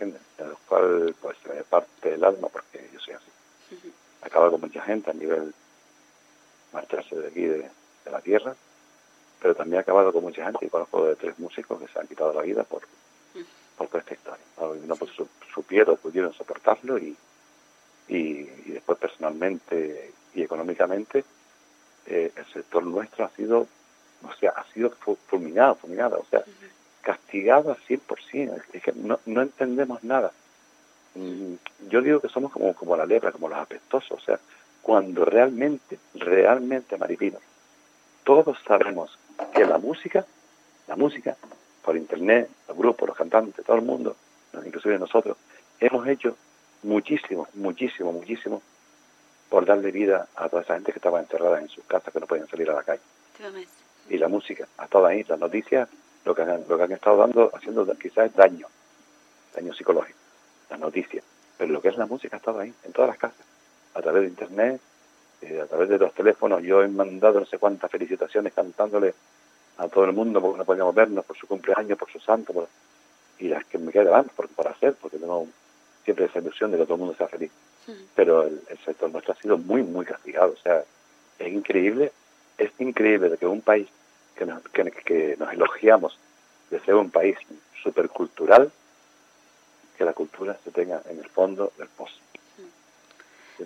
[0.00, 3.92] en la cual pues me parte del alma porque yo soy así.
[4.22, 5.54] Ha acabado con mucha gente a nivel
[6.72, 7.70] marcharse de aquí, de
[8.10, 8.54] la tierra
[9.40, 12.06] pero también ha acabado con mucha gente y conozco de tres músicos que se han
[12.06, 12.82] quitado la vida por,
[13.76, 14.44] por toda esta historia.
[14.86, 15.10] No, pues,
[15.52, 17.16] supieron, pudieron soportarlo y,
[18.08, 21.24] y, después personalmente y económicamente
[22.06, 23.66] eh, el sector nuestro ha sido,
[24.22, 24.90] o sea, ha sido
[25.26, 26.44] fulminado, fulminado, o sea,
[27.02, 28.62] castigado al 100%.
[28.72, 30.32] Es que no, no entendemos nada.
[31.14, 31.54] Mm,
[31.88, 34.38] yo digo que somos como, como la lepra, como los apestosos, o sea,
[34.82, 37.38] cuando realmente, realmente, Maripino,
[38.22, 39.18] todos sabemos
[39.54, 40.24] que la música,
[40.86, 41.36] la música,
[41.82, 44.16] por internet, los grupos, los cantantes, todo el mundo,
[44.64, 45.36] inclusive nosotros,
[45.80, 46.36] hemos hecho
[46.82, 48.62] muchísimo, muchísimo, muchísimo
[49.48, 52.26] por darle vida a toda esa gente que estaba encerrada en sus casas, que no
[52.26, 53.02] podían salir a la calle.
[54.08, 55.88] Y la música ha estado ahí, las noticias,
[56.24, 58.66] lo que han, lo que han estado dando, haciendo quizás daño,
[59.54, 60.18] daño psicológico,
[60.70, 61.24] las noticias.
[61.58, 63.46] Pero lo que es la música ha estado ahí, en todas las casas,
[63.94, 64.80] a través de internet,
[65.42, 69.14] eh, a través de los teléfonos yo he mandado no sé cuántas felicitaciones cantándole
[69.78, 72.68] a todo el mundo porque no podíamos vernos por su cumpleaños, por su santo,
[73.38, 75.46] y las que me quedan por, por hacer, porque tengo
[76.04, 77.50] siempre esa ilusión de que todo el mundo sea feliz.
[78.14, 80.52] Pero el, sector nuestro ha sido muy, muy castigado.
[80.52, 80.82] O sea,
[81.38, 82.12] es increíble,
[82.58, 83.88] es increíble de que un país
[84.34, 86.18] que nos, que, nos elogiamos
[86.70, 87.36] de ser un país
[87.82, 88.72] supercultural,
[89.96, 92.16] que la cultura se tenga en el fondo del pozo.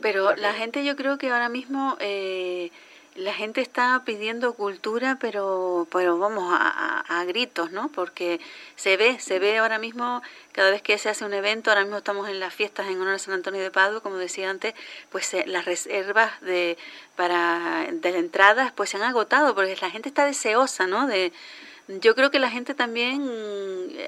[0.00, 2.70] Pero la gente yo creo que ahora mismo eh,
[3.16, 7.88] la gente está pidiendo cultura, pero, pero vamos a, gritos, ¿no?
[7.88, 8.40] Porque
[8.76, 10.22] se ve, se ve ahora mismo,
[10.52, 13.14] cada vez que se hace un evento, ahora mismo estamos en las fiestas en honor
[13.14, 14.74] a San Antonio de Padua, como decía antes,
[15.10, 16.78] pues eh, las reservas de
[17.14, 21.06] para de entradas pues se han agotado, porque la gente está deseosa, ¿no?
[21.06, 21.32] De,
[21.98, 23.28] yo creo que la gente también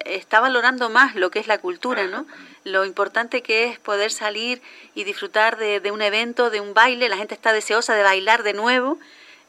[0.04, 2.26] está valorando más lo que es la cultura, ¿no?
[2.64, 4.62] Lo importante que es poder salir
[4.94, 7.08] y disfrutar de, un evento, de un baile.
[7.08, 8.98] La gente está deseosa de bailar de nuevo,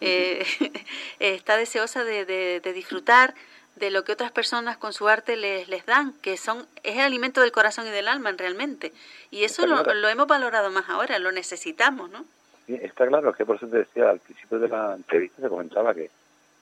[0.02, 0.46] eh,
[1.20, 3.36] está deseosa de, disfrutar
[3.76, 7.02] de lo que otras personas con su arte les, les dan, que son es el
[7.02, 8.94] alimento del corazón y del alma realmente.
[9.30, 12.26] Y eso lo, lo hemos valorado más ahora, lo necesitamos, ¿no?
[12.66, 15.94] Sí, está claro, que por eso te decía al principio de la entrevista, te comentaba
[15.94, 16.10] que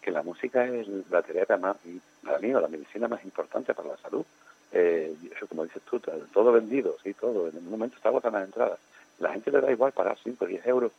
[0.01, 1.77] que la música es la terapia más,
[2.23, 4.25] para mí, o la medicina más importante para la salud.
[4.71, 5.15] Eh,
[5.49, 7.49] como dices tú, todo vendido, sí, todo.
[7.49, 8.79] En un momento está agotando las entradas.
[9.19, 10.91] La gente le da igual pagar 5 o 10 euros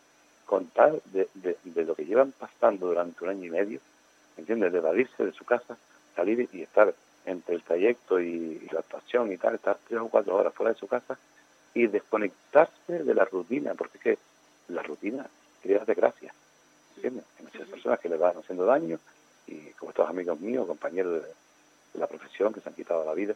[0.47, 3.81] con tal de, de, lo que llevan pasando durante un año y medio,
[4.37, 4.73] ¿entiendes?
[4.73, 5.77] De evadirse de su casa,
[6.15, 10.37] salir y estar entre el trayecto y, la actuación y tal, estar tres o cuatro
[10.37, 11.17] horas fuera de su casa
[11.75, 14.19] y desconectarse de la rutina, porque es que
[14.69, 15.27] la rutina
[15.63, 16.35] crea desgracia.
[17.09, 18.99] Hay muchas personas que le van haciendo daño
[19.47, 21.29] y como estos amigos míos, compañeros de,
[21.99, 23.35] la profesión que se han quitado la vida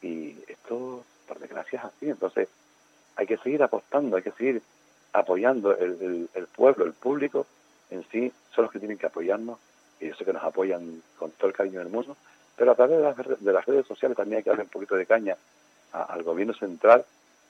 [0.00, 2.08] y esto, por desgracia, es así.
[2.10, 2.48] Entonces,
[3.16, 4.62] hay que seguir apostando, hay que seguir
[5.12, 7.46] apoyando el, el, pueblo, el público
[7.90, 9.58] en sí, son los que tienen que apoyarnos
[10.00, 12.16] y yo sé que nos apoyan con todo el cariño del mundo,
[12.56, 14.94] pero a través de las, de las redes sociales también hay que darle un poquito
[14.94, 15.36] de caña
[15.92, 17.04] al gobierno central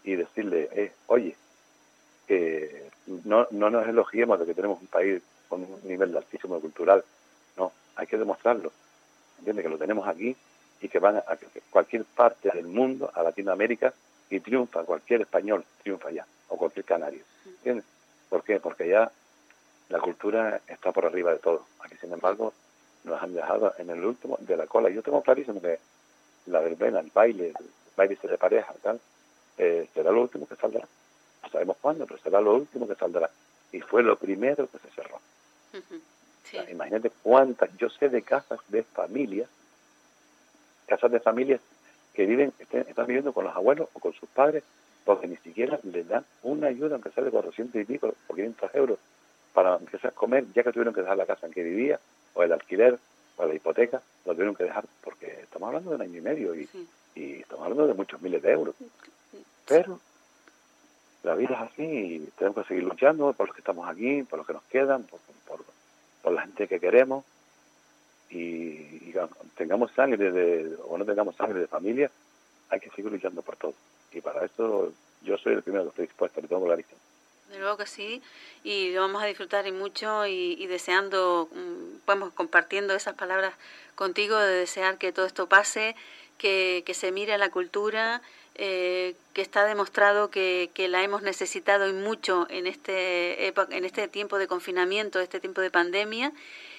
[0.05, 1.37] y decirle, eh, oye,
[2.27, 2.91] que
[3.25, 7.05] no, no nos elogiemos de que tenemos un país con un nivel altísimo cultural,
[7.57, 8.73] no, hay que demostrarlo,
[9.39, 9.65] ¿entiendes?
[9.65, 10.37] Que lo tenemos aquí
[10.81, 11.25] y que van a,
[11.71, 13.95] cualquier parte del mundo, a Latinoamérica,
[14.29, 17.85] y triunfa, cualquier español triunfa allá, o cualquier canario, ¿entiendes?
[18.29, 18.59] ¿Por qué?
[18.59, 19.11] Porque ya
[19.89, 21.65] la cultura está por arriba de todo.
[21.81, 22.53] Aquí, sin embargo,
[23.05, 24.91] nos han dejado en el último de la cola.
[24.91, 25.79] Yo tengo clarísimo que
[26.47, 29.01] la verbena, el baile, el baile de pareja, tal,
[29.59, 30.87] eh, será lo último que saldrá.
[31.47, 33.31] No sabemos cuándo, pero será lo último que saldrá.
[33.73, 35.21] Y fue lo primero que se cerró.
[36.71, 39.49] imagínate cuántas, yo sé de casas de familias,
[40.87, 41.61] casas de familias
[42.15, 44.65] que viven, están viviendo con los abuelos o con sus padres,
[45.05, 48.75] porque ni siquiera les dan una ayuda, aunque sea de 400 y pico o 500
[48.75, 48.99] euros,
[49.53, 52.01] para empezar a comer, ya que tuvieron que dejar la casa en que vivía,
[52.35, 52.99] o el alquiler,
[53.37, 56.55] o la hipoteca, lo tuvieron que dejar, porque estamos hablando de un año y medio
[56.55, 56.69] y,
[57.15, 58.75] y estamos hablando de muchos miles de euros.
[59.69, 60.01] Pero
[61.27, 64.39] la vida es así y tenemos que seguir luchando por los que estamos aquí, por
[64.39, 65.21] los que nos quedan, por,
[66.33, 67.25] la gente que queremos
[68.31, 69.13] y,
[69.57, 72.11] tengamos sangre de, o no tengamos sangre de familia,
[72.69, 73.75] hay que seguir luchando por todo.
[74.13, 76.99] Y para eso yo soy el primero que estoy dispuesto, le tengo clarísimo.
[77.51, 78.23] De luego que sí,
[78.65, 81.49] y lo vamos a disfrutar y mucho y, deseando,
[82.07, 83.55] vamos mm, compartiendo esas palabras
[83.95, 85.95] contigo de desear que todo esto pase,
[86.39, 88.21] que, que se mire la cultura,
[88.59, 94.09] eh, que está demostrado que, que, la hemos necesitado y mucho en este, en este
[94.09, 96.33] tiempo de confinamiento, este tiempo de pandemia,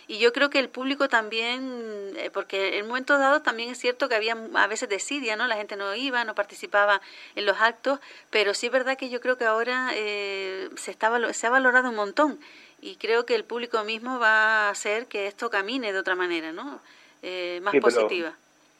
[0.10, 4.08] y yo creo que el público también, eh, porque en momentos dados también es cierto
[4.08, 5.48] que había a veces desidia, ¿no?
[5.48, 7.02] La gente no iba, no participaba
[7.36, 11.12] en los actos, pero sí es verdad que yo creo que ahora eh, se, está,
[11.34, 12.40] se ha valorado un montón
[12.82, 16.54] y creo que el público mismo va a hacer que esto camine de otra manera,
[16.54, 16.80] ¿no?
[17.22, 18.34] Eh, más positiva.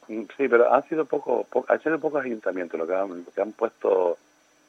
[0.08, 4.18] Sí, pero han sido poco, han sido pocos ayuntamientos los que han, que han puesto,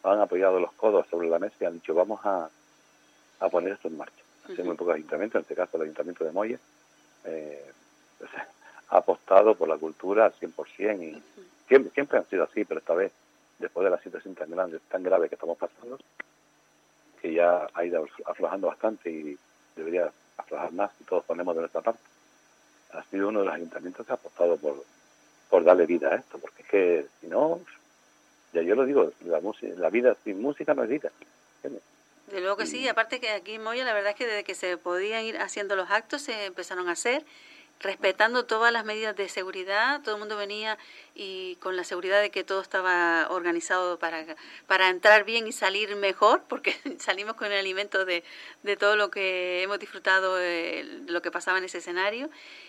[0.02, 2.48] han apoyado los codos sobre la mesa y han dicho vamos a,
[3.40, 4.22] a poner esto en marcha
[4.52, 6.58] hace muy pocos ayuntamientos, en este caso el Ayuntamiento de Moya,
[7.24, 7.72] eh,
[8.18, 8.30] pues,
[8.90, 11.22] ha apostado por la cultura al 100% y
[11.66, 13.12] siempre, siempre han sido así, pero esta vez,
[13.58, 15.98] después de la situación tan grande, tan grave que estamos pasando,
[17.20, 19.38] que ya ha ido aflojando bastante y
[19.76, 22.00] debería aflojar más y todos ponemos de nuestra parte,
[22.92, 24.84] ha sido uno de los ayuntamientos que ha apostado por,
[25.48, 27.60] por darle vida a esto, porque es que si no,
[28.52, 29.40] ya yo lo digo, la,
[29.76, 31.10] la vida sin música no es vida.
[31.62, 34.54] De luego que sí, aparte que aquí en Moya la verdad es que desde que
[34.54, 37.24] se podían ir haciendo los actos se empezaron a hacer
[37.80, 40.78] respetando todas las medidas de seguridad, todo el mundo venía
[41.14, 44.24] y con la seguridad de que todo estaba organizado para,
[44.66, 48.24] para entrar bien y salir mejor, porque salimos con el alimento de,
[48.62, 52.28] de todo lo que hemos disfrutado, de lo que pasaba en ese escenario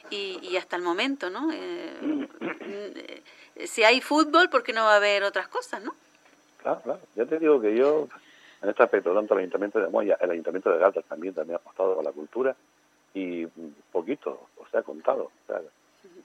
[0.10, 1.52] y, y hasta el momento, ¿no?
[1.52, 2.28] Eh,
[3.56, 5.96] eh, si hay fútbol, ¿por qué no va a haber otras cosas, no?
[6.62, 7.00] Claro, claro.
[7.16, 8.08] Ya te digo que yo
[8.62, 11.60] en este aspecto, tanto el Ayuntamiento de Moya, el Ayuntamiento de Galtas también, también ha
[11.60, 12.56] apostado con la cultura
[13.14, 13.46] y
[13.92, 15.32] poquito, o sea, contado.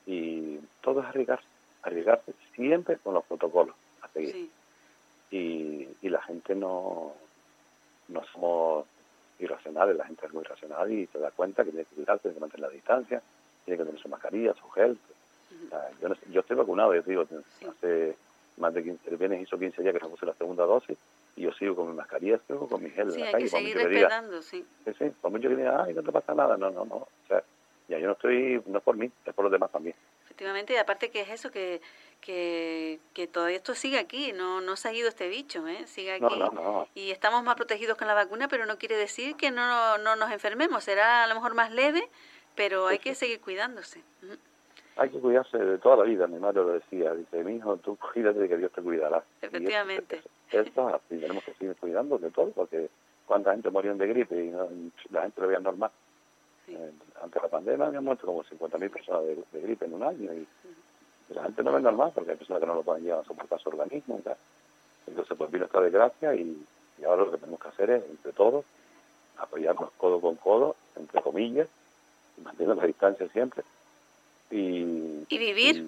[0.07, 1.47] y todo es arriesgarse,
[1.83, 4.51] arriesgarse siempre con los protocolos a seguir.
[5.31, 7.13] Y, y la gente no,
[8.09, 8.87] no somos
[9.39, 12.35] irracionales, la gente es muy racional y se da cuenta que tiene que cuidarse, tiene
[12.37, 13.23] que mantener la distancia,
[13.65, 14.97] tiene que tener su mascarilla, su gel.
[16.01, 17.27] yo, yo estoy vacunado, yo digo,
[17.69, 18.17] hace
[18.59, 20.97] más de 15, el viernes hizo 15 días que se puse la segunda dosis
[21.37, 23.49] y yo sigo con mi mascarilla, sigo con mi gel sí, en la calle.
[23.49, 24.65] Sí, hay que seguir respetando, sí.
[24.85, 27.09] Sí, sí, por mucho que diga, ay, no te pasa nada, no, no, no, o
[27.29, 27.43] sea,
[27.89, 29.97] ya yo no estoy, no es por mí, es por los demás también.
[30.25, 31.81] Efectivamente, y aparte que es eso, que,
[32.21, 35.87] que, que todo esto sigue aquí, no, no se ha ido este bicho, ¿eh?
[35.87, 36.23] sigue aquí.
[36.23, 39.99] No, no, y estamos más protegidos con la vacuna, pero no quiere decir que no,
[39.99, 42.09] no nos enfermemos, será a lo mejor más leve,
[42.55, 44.03] pero hay que seguir cuidándose
[44.97, 47.97] hay que cuidarse de toda la vida, mi madre lo decía, dice, mi hijo, tú
[47.97, 49.23] cuídate de que Dios te cuidará.
[49.43, 50.23] Efectivamente.
[51.11, 52.89] Y tenemos que seguir cuidando de todo, porque
[53.27, 54.51] cuánta gente murió de gripe y
[55.11, 55.91] la gente lo veía normal.
[56.69, 60.47] Eh, ante la pandemia habían muerto como 50.000 personas de, gripe en un año y,
[61.31, 63.59] la gente no ve normal porque hay personas que no lo pueden llevar a soportar
[63.59, 64.21] su organismo.
[65.07, 66.65] Entonces pues vino esta desgracia y,
[66.99, 68.65] y ahora lo que tenemos que hacer es, entre todos,
[69.39, 71.69] apoyarnos codo con codo, entre comillas,
[72.37, 73.65] y manteniendo la distancia siempre,
[74.55, 75.85] y, y vivir.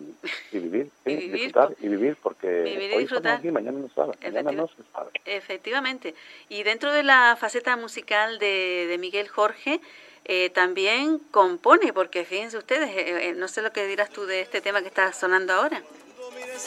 [0.51, 2.47] Y, vivir, y disfrutar y vivir, porque
[2.95, 3.39] hoy disfrutar.
[3.39, 5.11] aquí, mañana no, sabe, mañana no se sabe.
[5.25, 6.15] Efectivamente.
[6.49, 9.81] Y dentro de la faceta musical de, de Miguel Jorge,
[10.25, 14.41] eh, también compone, porque fíjense ustedes, eh, eh, no sé lo que dirás tú de
[14.41, 15.81] este tema que está sonando ahora.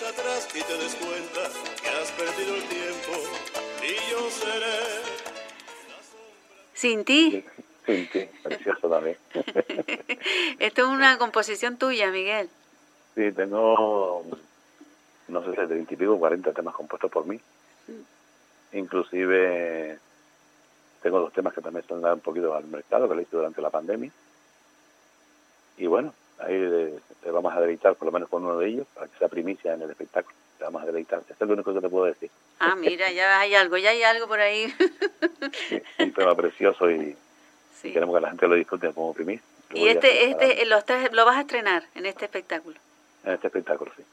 [0.07, 1.49] atrás y te des cuenta
[1.83, 3.11] que has perdido el tiempo
[3.83, 5.03] y yo seré
[6.73, 7.43] sin ti.
[7.89, 9.17] Ti, precioso también.
[10.59, 12.49] Esto es una composición tuya, Miguel.
[13.15, 14.23] Sí, tengo,
[15.27, 17.39] no sé si de 20 y pico, 40 temas compuestos por mí.
[18.73, 19.97] Inclusive
[21.01, 23.71] tengo dos temas que también están un poquito al mercado, que lo hice durante la
[23.71, 24.11] pandemia.
[25.77, 29.07] Y bueno, ahí te vamos a deleitar por lo menos con uno de ellos, para
[29.07, 30.35] que sea primicia en el espectáculo.
[30.59, 31.21] Te vamos a deleitar.
[31.21, 32.29] Eso es lo único que te puedo decir.
[32.59, 34.71] Ah, mira, ya hay algo, ya hay algo por ahí.
[35.99, 37.17] un tema precioso y,
[37.81, 39.43] queremos que la gente lo disfrute como primicia.
[39.73, 42.77] ¿Y este, este lo, estás, lo vas a estrenar en este espectáculo?
[43.23, 44.03] En este espectáculo, sí.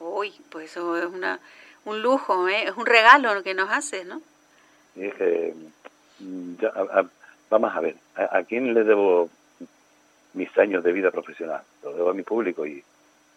[0.00, 1.40] Uy, pues eso es una,
[1.84, 2.64] un lujo, ¿eh?
[2.64, 4.20] es un regalo que nos haces, ¿no?
[4.96, 5.54] Y es que
[7.48, 9.30] vamos a ver, ¿a, quién le debo
[10.34, 11.62] mis años de vida profesional?
[11.82, 12.82] Lo debo a mi público y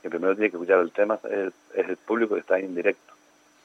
[0.04, 3.14] el primero tiene que escuchar el tema es, el público que está en directo,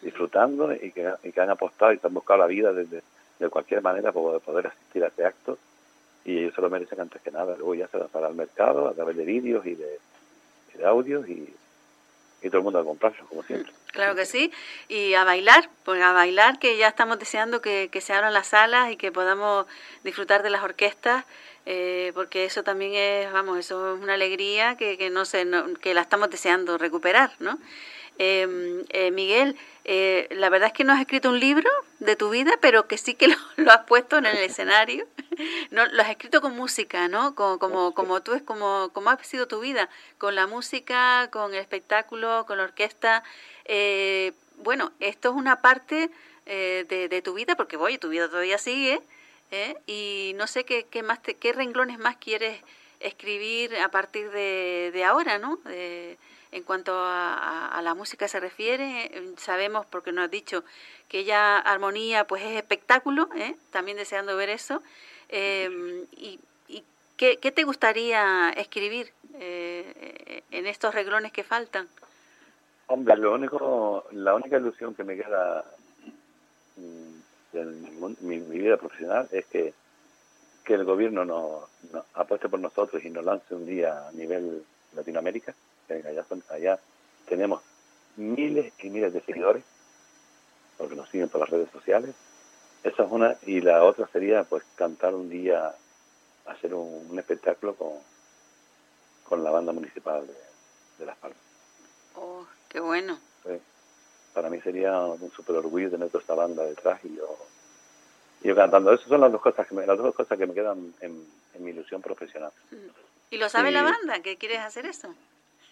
[0.02, 3.02] disfrutando y que, han apostado y se han buscado la vida desde
[3.38, 5.58] de cualquier manera para poder asistir a este acto
[6.26, 7.54] y ellos se lo merecen antes que nada.
[7.56, 10.00] Luego ya se para al mercado a través de vídeos y de,
[10.74, 11.54] de audios y,
[12.42, 13.72] y todo el mundo a comprarlo, como siempre.
[13.92, 14.52] Claro que sí,
[14.88, 18.90] y a bailar, pues a bailar que ya estamos deseando que, se abran las salas
[18.90, 19.66] y que podamos
[20.04, 21.24] disfrutar de las orquestas,
[21.64, 25.46] eh, porque eso también es, vamos, eso es una alegría que, que no sé,
[25.80, 27.58] que la estamos deseando recuperar, ¿no?
[28.18, 32.30] Em, eh, Miguel, eh, la verdad es que no has escrito un libro de tu
[32.30, 35.06] vida, pero que sí que lo, has puesto en el escenario.
[35.70, 37.34] no, lo has escrito con música, ¿no?
[37.34, 41.52] Como, como, como tú es como, como ha sido tu vida, con la música, con
[41.52, 43.22] el espectáculo, con la orquesta.
[43.66, 46.10] Eh, bueno, esto es una parte
[46.46, 49.02] de, de, tu vida, porque voy, tu vida todavía sigue,
[49.86, 52.62] y no sé qué, qué más qué renglones más quieres
[53.00, 55.56] escribir a partir de, de ahora, ¿no?
[55.64, 56.16] De,
[56.52, 60.64] en cuanto a, la música se refiere, eh, sabemos, porque nos has dicho,
[61.08, 63.56] que ella armonía pues es espectáculo, ¿eh?
[63.70, 64.82] también deseando ver eso.
[65.28, 66.40] Em, y,
[67.16, 71.88] qué, te gustaría escribir eh, en estos reglones que faltan?
[72.88, 75.64] Hombre, lo único, la única ilusión que me queda
[76.76, 79.72] mm, en mi, vida profesional es que,
[80.64, 81.64] que el gobierno nos,
[82.14, 84.62] apueste por nosotros y nos lance un día a nivel
[84.94, 85.54] Latinoamérica
[85.94, 86.78] allá, allá
[87.26, 87.62] tenemos
[88.16, 89.64] miles y miles de seguidores,
[90.78, 92.14] porque nos siguen por las redes sociales.
[92.82, 95.74] Esa es una, y la otra sería pues cantar un día,
[96.46, 97.94] hacer un, espectáculo con,
[99.24, 100.26] con la banda municipal
[100.98, 101.38] de, Las Palmas.
[102.14, 103.18] Oh, qué bueno.
[104.32, 107.38] Para mí sería un súper orgullo tener toda esta banda detrás y yo,
[108.42, 108.92] yo cantando.
[108.92, 111.26] Esas son las dos cosas que me, las dos cosas que me quedan en,
[111.58, 112.52] mi ilusión profesional.
[113.30, 115.14] ¿Y lo sabe la banda que quieres hacer eso?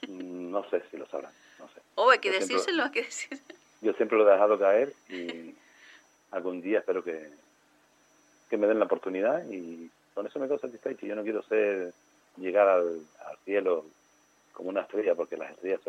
[0.09, 1.80] No sé si lo sabrán, no sé.
[1.94, 3.40] Oh, hay que decírselo, hay que decir.
[3.80, 5.54] Yo siempre lo he dejado caer y
[6.30, 7.30] algún día espero que,
[8.48, 11.07] que me den la oportunidad y con eso me quedo satisfecho.
[11.07, 11.92] Yo no quiero ser
[12.37, 13.00] llegar al,
[13.44, 13.85] cielo
[14.52, 15.80] como una estrella porque las estrellas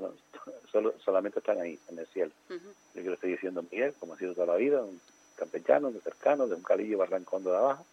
[0.71, 2.31] solo, solamente están ahí, en el cielo.
[2.49, 4.99] Yo quiero seguir siendo Miguel, como ha sido toda la vida, un
[5.35, 7.85] campechano, de cercano, de un calillo barrancón de abajo.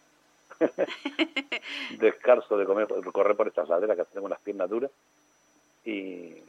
[1.99, 4.91] Descarso de comer, correr por estas laderas que tengo las piernas duras
[5.85, 6.43] y,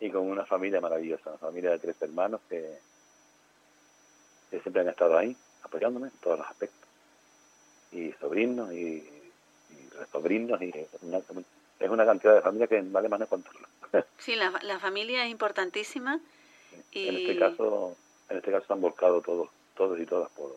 [0.00, 2.78] y con una familia maravillosa, una familia de tres hermanos que,
[4.50, 6.88] siempre han estado ahí apoyándome en todos los aspectos.
[7.92, 13.26] Y sobrinos y, y sobrinos y es una cantidad de familia que vale más de
[13.26, 13.66] contarlo.
[14.18, 16.20] Sí, la, la familia es importantísima.
[16.92, 17.08] Y...
[17.08, 17.96] En este caso,
[18.28, 20.54] en este caso han volcado todos, todos y todas por.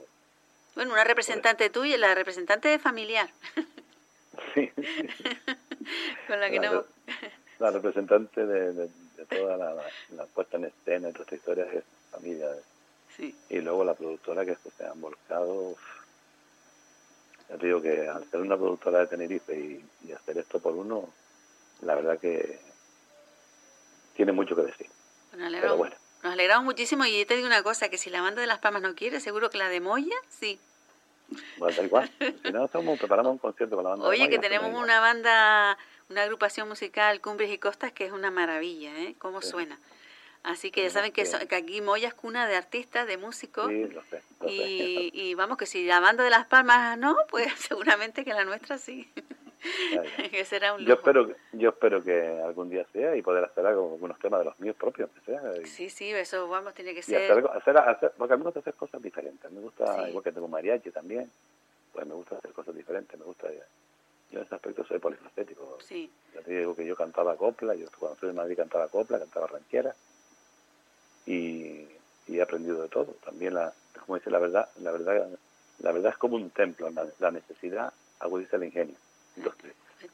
[0.76, 3.30] Bueno, una representante tuya, la representante familiar.
[4.54, 4.70] Sí.
[6.28, 6.86] Con la que no
[7.62, 8.90] la representante de,
[9.30, 12.48] toda la, puesta en escena y toda esta historia es familia.
[13.50, 15.76] Y luego la productora que se han volcado.
[17.48, 21.08] Te digo que al ser una productora de Tenerife y, hacer esto por uno,
[21.82, 22.60] la verdad que
[24.16, 24.88] tiene mucho que decir.
[25.32, 25.96] Pero bueno.
[26.24, 28.82] Nos alegramos muchísimo y te digo una cosa, que si la banda de Las Palmas
[28.82, 30.60] no quiere, seguro que la de Moya, sí.
[31.58, 32.12] Bueno, da igual.
[32.44, 35.78] Si no, estamos preparando un concierto con la banda Oye, que tenemos una banda
[36.12, 39.16] una agrupación musical, Cumbres y Costas, que es una maravilla, ¿eh?
[39.18, 39.80] Cómo suena.
[40.44, 41.22] Así que ya saben que,
[41.56, 43.70] aquí Moya es cuna de artistas, de músicos.
[43.70, 47.54] Sí, lo sé, y, y, vamos, que si la banda de Las Palmas no, pues
[47.58, 49.10] seguramente que la nuestra sí.
[50.32, 53.94] que será un Yo espero, yo espero que algún día sea y poder hacer algo,
[53.94, 55.42] algunos temas de los míos propios, que sea.
[55.66, 57.32] sí, sí, eso vamos, tiene que ser.
[57.32, 59.52] Hacer, hacer, porque a mí me gusta hacer cosas diferentes.
[59.52, 61.30] Me gusta, igual que tengo mariachi también,
[61.94, 63.18] pues me gusta hacer cosas diferentes.
[63.20, 63.48] Me gusta,
[64.32, 65.78] yo en ese aspecto soy polifacético.
[65.82, 66.12] Sí.
[66.34, 69.48] Ya te digo que yo cantaba copla, yo cuando estuve en Madrid cantaba copla, cantaba
[69.48, 69.94] ranchera
[71.26, 71.86] y,
[72.28, 73.16] y he aprendido de todo.
[73.24, 73.74] También, la,
[74.06, 75.28] como dice la verdad, la verdad
[75.82, 76.90] la verdad es como un templo,
[77.20, 78.96] la, necesidad agudiza el ingenio.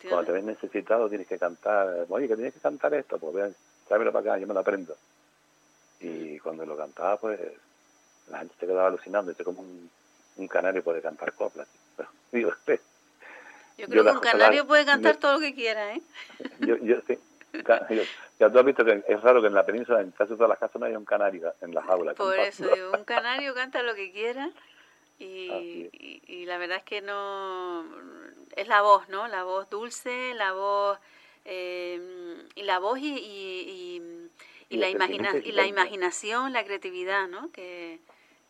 [0.09, 3.55] Cuando te ves necesitado tienes que cantar, oye, que tienes que cantar esto, pues vean,
[3.87, 4.95] tráemelo para acá, yo me lo aprendo.
[5.99, 7.39] Y cuando lo cantaba, pues
[8.29, 11.67] la gente se quedaba alucinando, es como un, canario puede cantar coplas.
[12.31, 12.51] Digo,
[13.77, 16.01] yo creo que un canario puede cantar todo lo que quiera, ¿eh?
[16.59, 17.17] Yo, yo sí.
[18.39, 20.59] ya tú has visto que es raro que en la península, en casi todas las
[20.59, 22.15] casas, no haya un canario en las aulas.
[22.15, 24.49] Por eso, digo, un canario canta lo que quiera
[25.19, 25.89] y,
[26.27, 27.85] y, la verdad es que no
[28.55, 29.27] es la voz, ¿no?
[29.27, 30.99] La voz dulce, la voz
[31.45, 34.29] eh, y la voz y, y,
[34.69, 37.51] y la imagina y la imaginación, la creatividad, ¿no?
[37.51, 37.99] Que,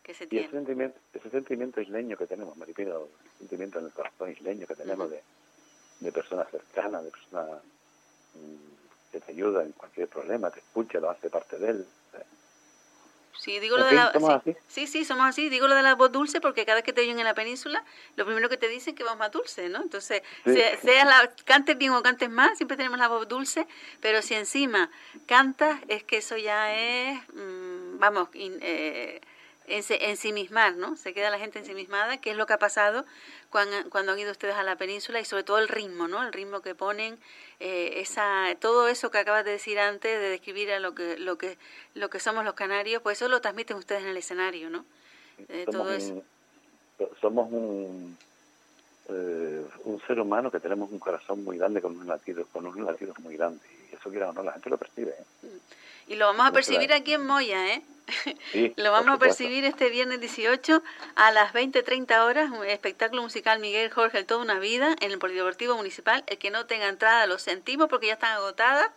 [0.02, 0.46] que se tiene.
[0.46, 4.74] Ese sentimiento, ese sentimiento isleño que tenemos, Maripino, ese sentimiento en el corazón isleño que
[4.74, 5.22] tenemos de,
[6.00, 7.62] de personas cercanas, de personas
[8.34, 11.86] mm, que te ayudan en cualquier problema, te escucha, lo hace parte de él.
[13.38, 15.48] Sí, digo lo de la, sí, sí, somos así.
[15.48, 17.84] Digo lo de la voz dulce porque cada vez que te oyen en la península,
[18.16, 19.80] lo primero que te dicen es que vamos más dulce, ¿no?
[19.80, 23.68] Entonces, sea, la, cantes bien o cantes más, siempre tenemos la voz dulce,
[24.00, 24.90] pero si encima
[25.26, 29.20] cantas, es que eso ya es, mm, vamos, eh,
[29.68, 30.96] ensimismar, ¿no?
[30.96, 33.04] Se queda la gente ensimismada, que es lo que ha pasado
[33.50, 36.22] cuando, cuando, han ido ustedes a la península y sobre todo el ritmo, ¿no?
[36.24, 37.18] El ritmo que ponen,
[37.60, 41.38] eh, esa, todo eso que acabas de decir antes, de describir a lo que, lo
[41.38, 41.56] que,
[41.94, 44.84] lo que somos los canarios, pues eso lo transmiten ustedes en el escenario, ¿no?
[45.48, 46.22] Eh, somos todo eso.
[46.98, 48.18] Un, somos un,
[49.08, 52.84] eh, un ser humano que tenemos un corazón muy grande con unos latidos, con unos
[52.86, 55.14] latidos muy grandes y eso quiera o no, la gente lo percibe.
[56.08, 57.82] Y lo vamos a percibir aquí en Moya, ¿eh?
[58.76, 60.82] lo vamos a percibir este viernes 18
[61.14, 65.76] a las 20-30 horas, un espectáculo musical Miguel Jorge, Toda una Vida, en el Polideportivo
[65.76, 66.24] Municipal.
[66.26, 68.90] El que no tenga entrada lo sentimos porque ya están agotadas.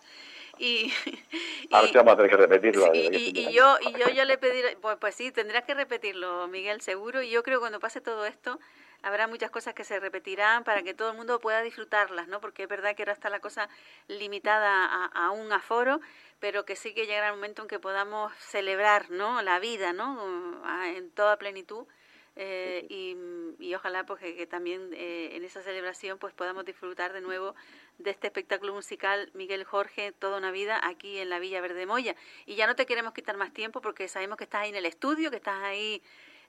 [0.58, 0.92] Y,
[1.64, 2.94] y, vamos a tener que repetirlo.
[2.94, 7.22] Y, yo, y yo, yo le pediré, pues, pues sí, tendrás que repetirlo, Miguel, seguro.
[7.22, 8.58] Y yo creo que cuando pase todo esto,
[9.02, 12.40] habrá muchas cosas que se repetirán para que todo el mundo pueda disfrutarlas, ¿no?
[12.40, 13.68] Porque es verdad que ahora está la cosa
[14.08, 16.00] limitada a, a un aforo,
[16.40, 19.42] pero que sí que llegará el momento en que podamos celebrar, ¿no?
[19.42, 20.62] La vida, ¿no?
[20.84, 21.86] En toda plenitud.
[22.34, 23.14] Eh, y,
[23.58, 27.54] y, ojalá pues que, también eh, en esa celebración pues podamos disfrutar de nuevo
[27.98, 32.16] de este espectáculo musical Miguel Jorge toda una vida aquí en la Villa Verde Moya
[32.46, 34.86] y ya no te queremos quitar más tiempo porque sabemos que estás ahí en el
[34.86, 36.02] estudio que estás ahí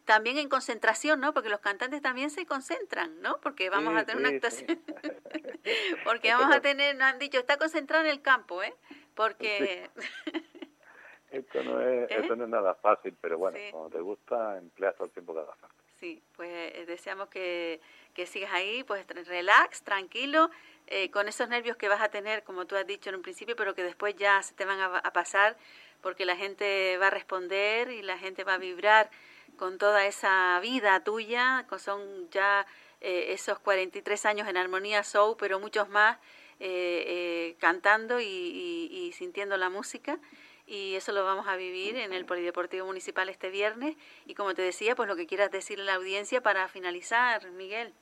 [0.06, 1.34] también en concentración, ¿no?
[1.34, 3.40] Porque los cantantes también se concentran, ¿no?
[3.42, 4.82] Porque vamos a tener una actuación.
[6.04, 8.74] Porque vamos a tener, nos han dicho, está concentrado en el campo, ¿eh?
[9.16, 9.90] Porque...
[11.32, 12.16] esto, no es, ¿Eh?
[12.20, 15.40] esto no es nada fácil, pero bueno, cuando te gusta, empleas todo el tiempo que
[15.40, 15.76] haga falta.
[16.00, 17.80] Sí, pues eh, deseamos que,
[18.14, 20.50] que sigas ahí, pues relax, tranquilo,
[20.88, 23.56] eh, con esos nervios que vas a tener, como tú has dicho en un principio,
[23.56, 25.56] pero que después ya se te van a, a pasar
[26.02, 29.10] porque la gente va a responder y la gente va a vibrar
[29.58, 32.66] con toda esa vida tuya, son ya
[33.02, 36.18] eh, esos 43 años en Armonía Soul, pero muchos más
[36.60, 40.20] eh, eh, cantando y, sintiendo la música.
[40.66, 43.98] Y eso lo vamos a vivir en el Polideportivo Municipal este viernes.
[44.26, 47.94] Y como te decía, pues lo que quieras decirle a la audiencia para finalizar, Miguel.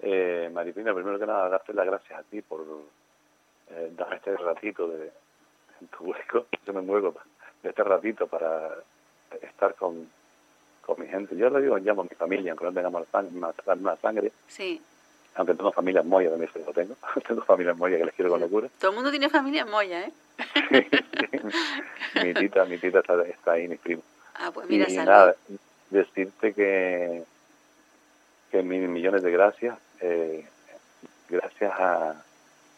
[0.00, 2.64] Eh, Maripina, primero que nada, darte las gracias a ti por
[3.70, 5.10] eh, darme este ratito de,
[5.80, 7.14] en tu hueco, yo me muevo,
[7.62, 8.74] de este ratito para
[9.40, 10.10] estar con,
[10.86, 11.36] con mi gente.
[11.36, 14.32] Yo lo digo, llamo a mi familia, aunque no tengamos la misma sangre.
[14.46, 14.80] Sí.
[15.34, 16.96] Aunque tengo familia en Moya, también lo tengo.
[17.26, 18.68] tengo familia en Moya que les quiero con locura.
[18.78, 20.12] Todo el mundo tiene familia en Moya, ¿eh?
[22.22, 24.02] mi tita, mi tita está, está ahí, mi primo.
[24.38, 25.34] Ah, pues mira, y nada,
[25.88, 27.24] decirte que,
[28.50, 30.46] que mil millones de gracias, eh,
[31.30, 32.22] gracias a,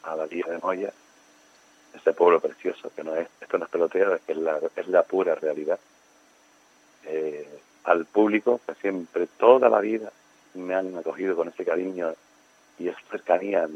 [0.04, 0.92] a la tía de Moya,
[1.96, 5.34] ese pueblo precioso, que no es, esto no es peloteo, es la, es la pura
[5.34, 5.80] realidad.
[7.06, 7.37] Eh,
[7.88, 10.12] al público que siempre, toda la vida,
[10.54, 12.14] me han acogido con ese cariño
[12.78, 13.66] y esa cercanía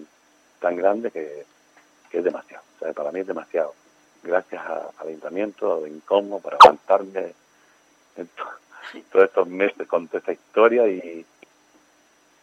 [0.61, 1.45] tan grande que,
[2.13, 2.63] es demasiado.
[2.95, 3.75] para mí es demasiado.
[4.23, 7.33] Gracias al ayuntamiento, a Incómodo, para aguantarme
[9.11, 11.25] todos estos meses con toda esta historia y,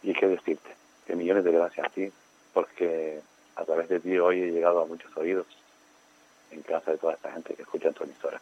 [0.02, 0.70] y qué decirte,
[1.06, 2.10] que millones de gracias a ti,
[2.52, 3.20] porque
[3.54, 5.46] a través de ti hoy he llegado a muchos oídos
[6.50, 8.40] en casa de toda esta gente que escucha en tu emisora.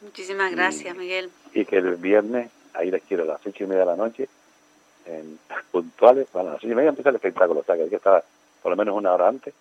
[0.00, 1.30] Muchísimas gracias, Miguel.
[1.52, 4.28] Y que el viernes ahí les quiero a las ocho y media de la noche,
[5.06, 5.38] en,
[5.70, 7.96] puntuales, bueno, a las ocho y media empieza el espectáculo, o sea que hay que
[7.96, 8.24] estar
[8.62, 9.54] por lo menos una hora antes,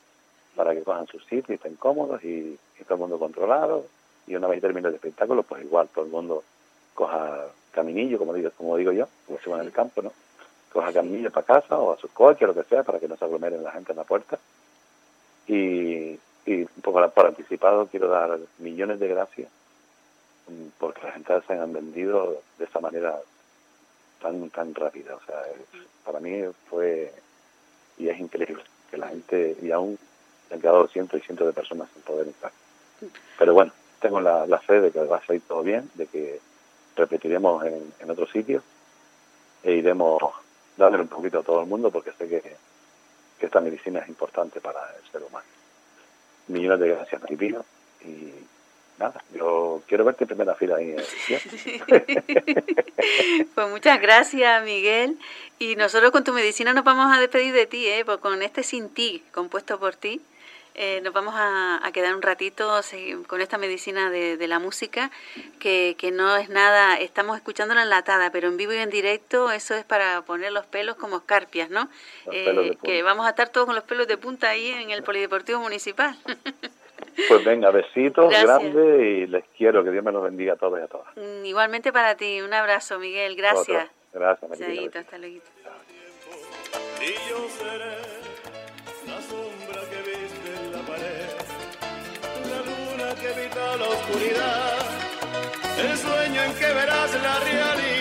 [0.56, 3.86] para que cojan sus sitios y estén cómodos y, todo el mundo controlado.
[4.28, 6.44] Y una vez termine el espectáculo, pues igual todo el mundo
[6.94, 10.12] coja caminillo, como digo, como digo yo, como se en el campo, ¿no?
[10.74, 13.26] Coja caminillo para casa o a sus coches, lo que sea, para que no se
[13.26, 14.40] aglomeren la gente en la puerta.
[15.48, 19.50] Y, y un poco por anticipado quiero dar millones de gracias
[20.78, 23.20] porque las entradas se han vendido de esa manera
[24.22, 25.16] tan tan rápida.
[25.16, 25.42] O sea,
[26.06, 27.14] para mí fue
[27.98, 29.98] y es increíble que la gente, y aún
[30.52, 32.52] han quedado cientos y cientos de personas sin poder entrar.
[33.38, 36.40] Pero bueno, tengo la, fe de que va a salir todo bien, de que
[36.96, 38.62] repetiremos en, en otro sitio
[39.64, 40.22] e iremos
[40.76, 42.42] dándole un poquito a todo el mundo porque sé que,
[43.40, 45.46] que esta medicina es importante para el ser humano
[46.52, 47.66] millones de gracias, Maripino.
[48.02, 48.34] Y
[49.02, 50.96] nada, yo quiero verte en primera fila ahí.
[53.56, 55.18] pues muchas gracias, Miguel.
[55.60, 58.04] Y nosotros con tu medicina nos vamos a despedir de ti, ¿eh?
[58.06, 60.22] Pues con este Sin Ti, compuesto por ti.
[60.74, 62.80] Eh, nos vamos a, quedar un ratito
[63.28, 65.12] con esta medicina de, la música,
[65.60, 69.76] que, que, no es nada, estamos escuchándola enlatada, pero en vivo y en directo eso
[69.76, 71.90] es para poner los pelos como escarpias, ¿no?
[72.32, 75.60] Eh, que vamos a estar todos con los pelos de punta ahí en el Polideportivo
[75.60, 76.18] Municipal.
[77.28, 80.84] Pues venga, besitos grandes y les quiero, que Dios me los bendiga a todos y
[80.84, 81.08] a todas.
[81.16, 83.90] Mm, igualmente para ti, un abrazo Miguel, gracias.
[84.14, 85.42] Gracias, hasta luego.
[93.22, 94.80] que evita la oscuridad,
[95.78, 98.01] el sueño en que verás la realidad.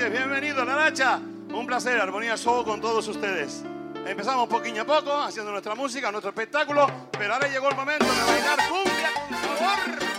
[0.00, 1.20] Noches, bienvenidos a La Lacha.
[1.52, 3.62] Un placer, Armonía Show con todos ustedes.
[4.06, 8.22] Empezamos poquito a poco haciendo nuestra música, nuestro espectáculo, pero ahora llegó el momento de
[8.22, 10.09] bailar cumbia con sabor.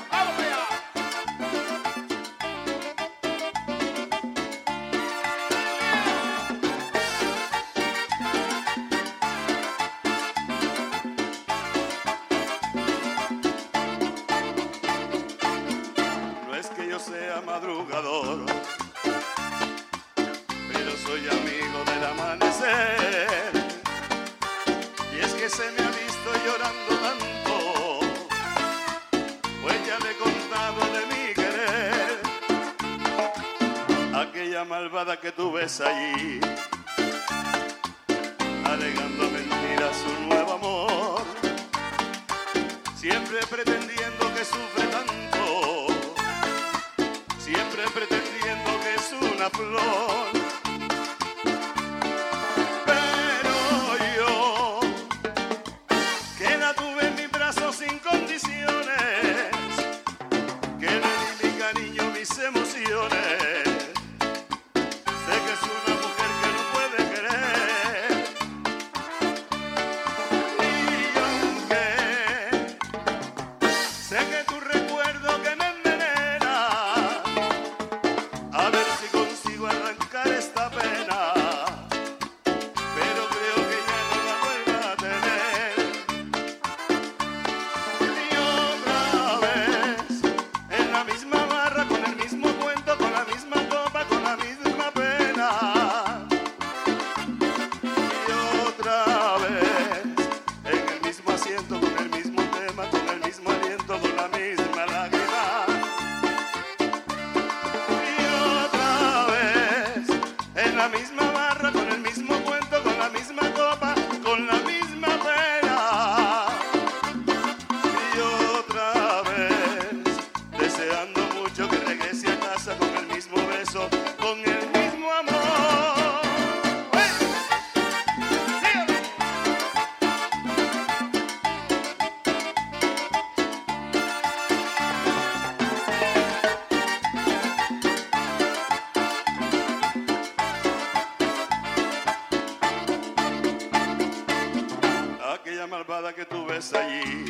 [146.26, 147.26] Tú ves allí.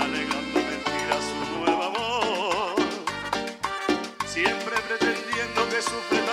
[0.00, 2.76] Alegando mentiras su nuevo amor.
[4.26, 6.27] Siempre pretendiendo que sufre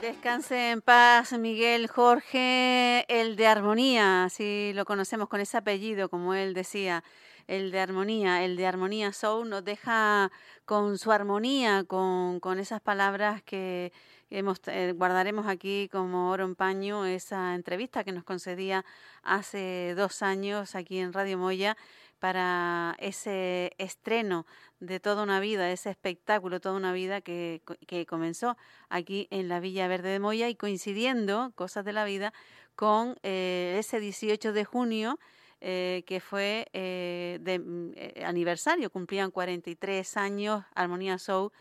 [0.00, 6.34] Descanse en paz, Miguel Jorge, el de armonía, si lo conocemos con ese apellido, como
[6.34, 7.04] él decía,
[7.46, 10.30] el de armonía, el de armonía Soul nos deja
[10.64, 13.92] con su armonía, con, con esas palabras que
[14.30, 18.84] hemos, eh, guardaremos aquí como oro en paño, esa entrevista que nos concedía
[19.22, 21.76] hace dos años aquí en Radio Moya
[22.18, 24.46] para ese estreno
[24.80, 28.56] de toda una vida, ese espectáculo, toda una vida que, que comenzó
[28.88, 32.32] aquí en la Villa Verde de Moya y coincidiendo, cosas de la vida,
[32.76, 35.18] con eh, ese 18 de junio,
[35.66, 37.54] eh, que fue eh, de
[37.96, 41.52] eh, aniversario, cumplían 43 años, Armonía Soul,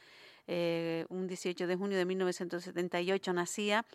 [1.08, 3.86] un 18 de junio de 1978 nacía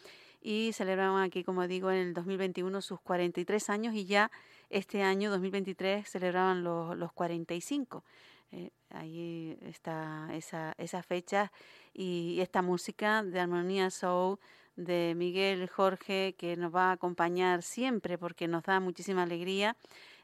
[0.41, 4.31] y celebraban aquí, como digo, en el 2021 sus 43 años y ya
[4.71, 8.03] este año, 2023, celebraban los, los 45.
[8.51, 11.53] Eh, ahí está esa, esa fecha
[11.93, 14.39] y esta música de Armonía Soul
[14.79, 19.77] de Miguel Jorge que nos va a acompañar siempre porque nos da muchísima alegría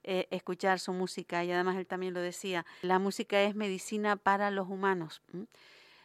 [0.05, 4.50] eh, escuchar su música y además él también lo decía, la música es medicina para
[4.50, 5.22] los humanos.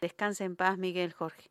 [0.02, 1.50] Descanse en paz Miguel Jorge.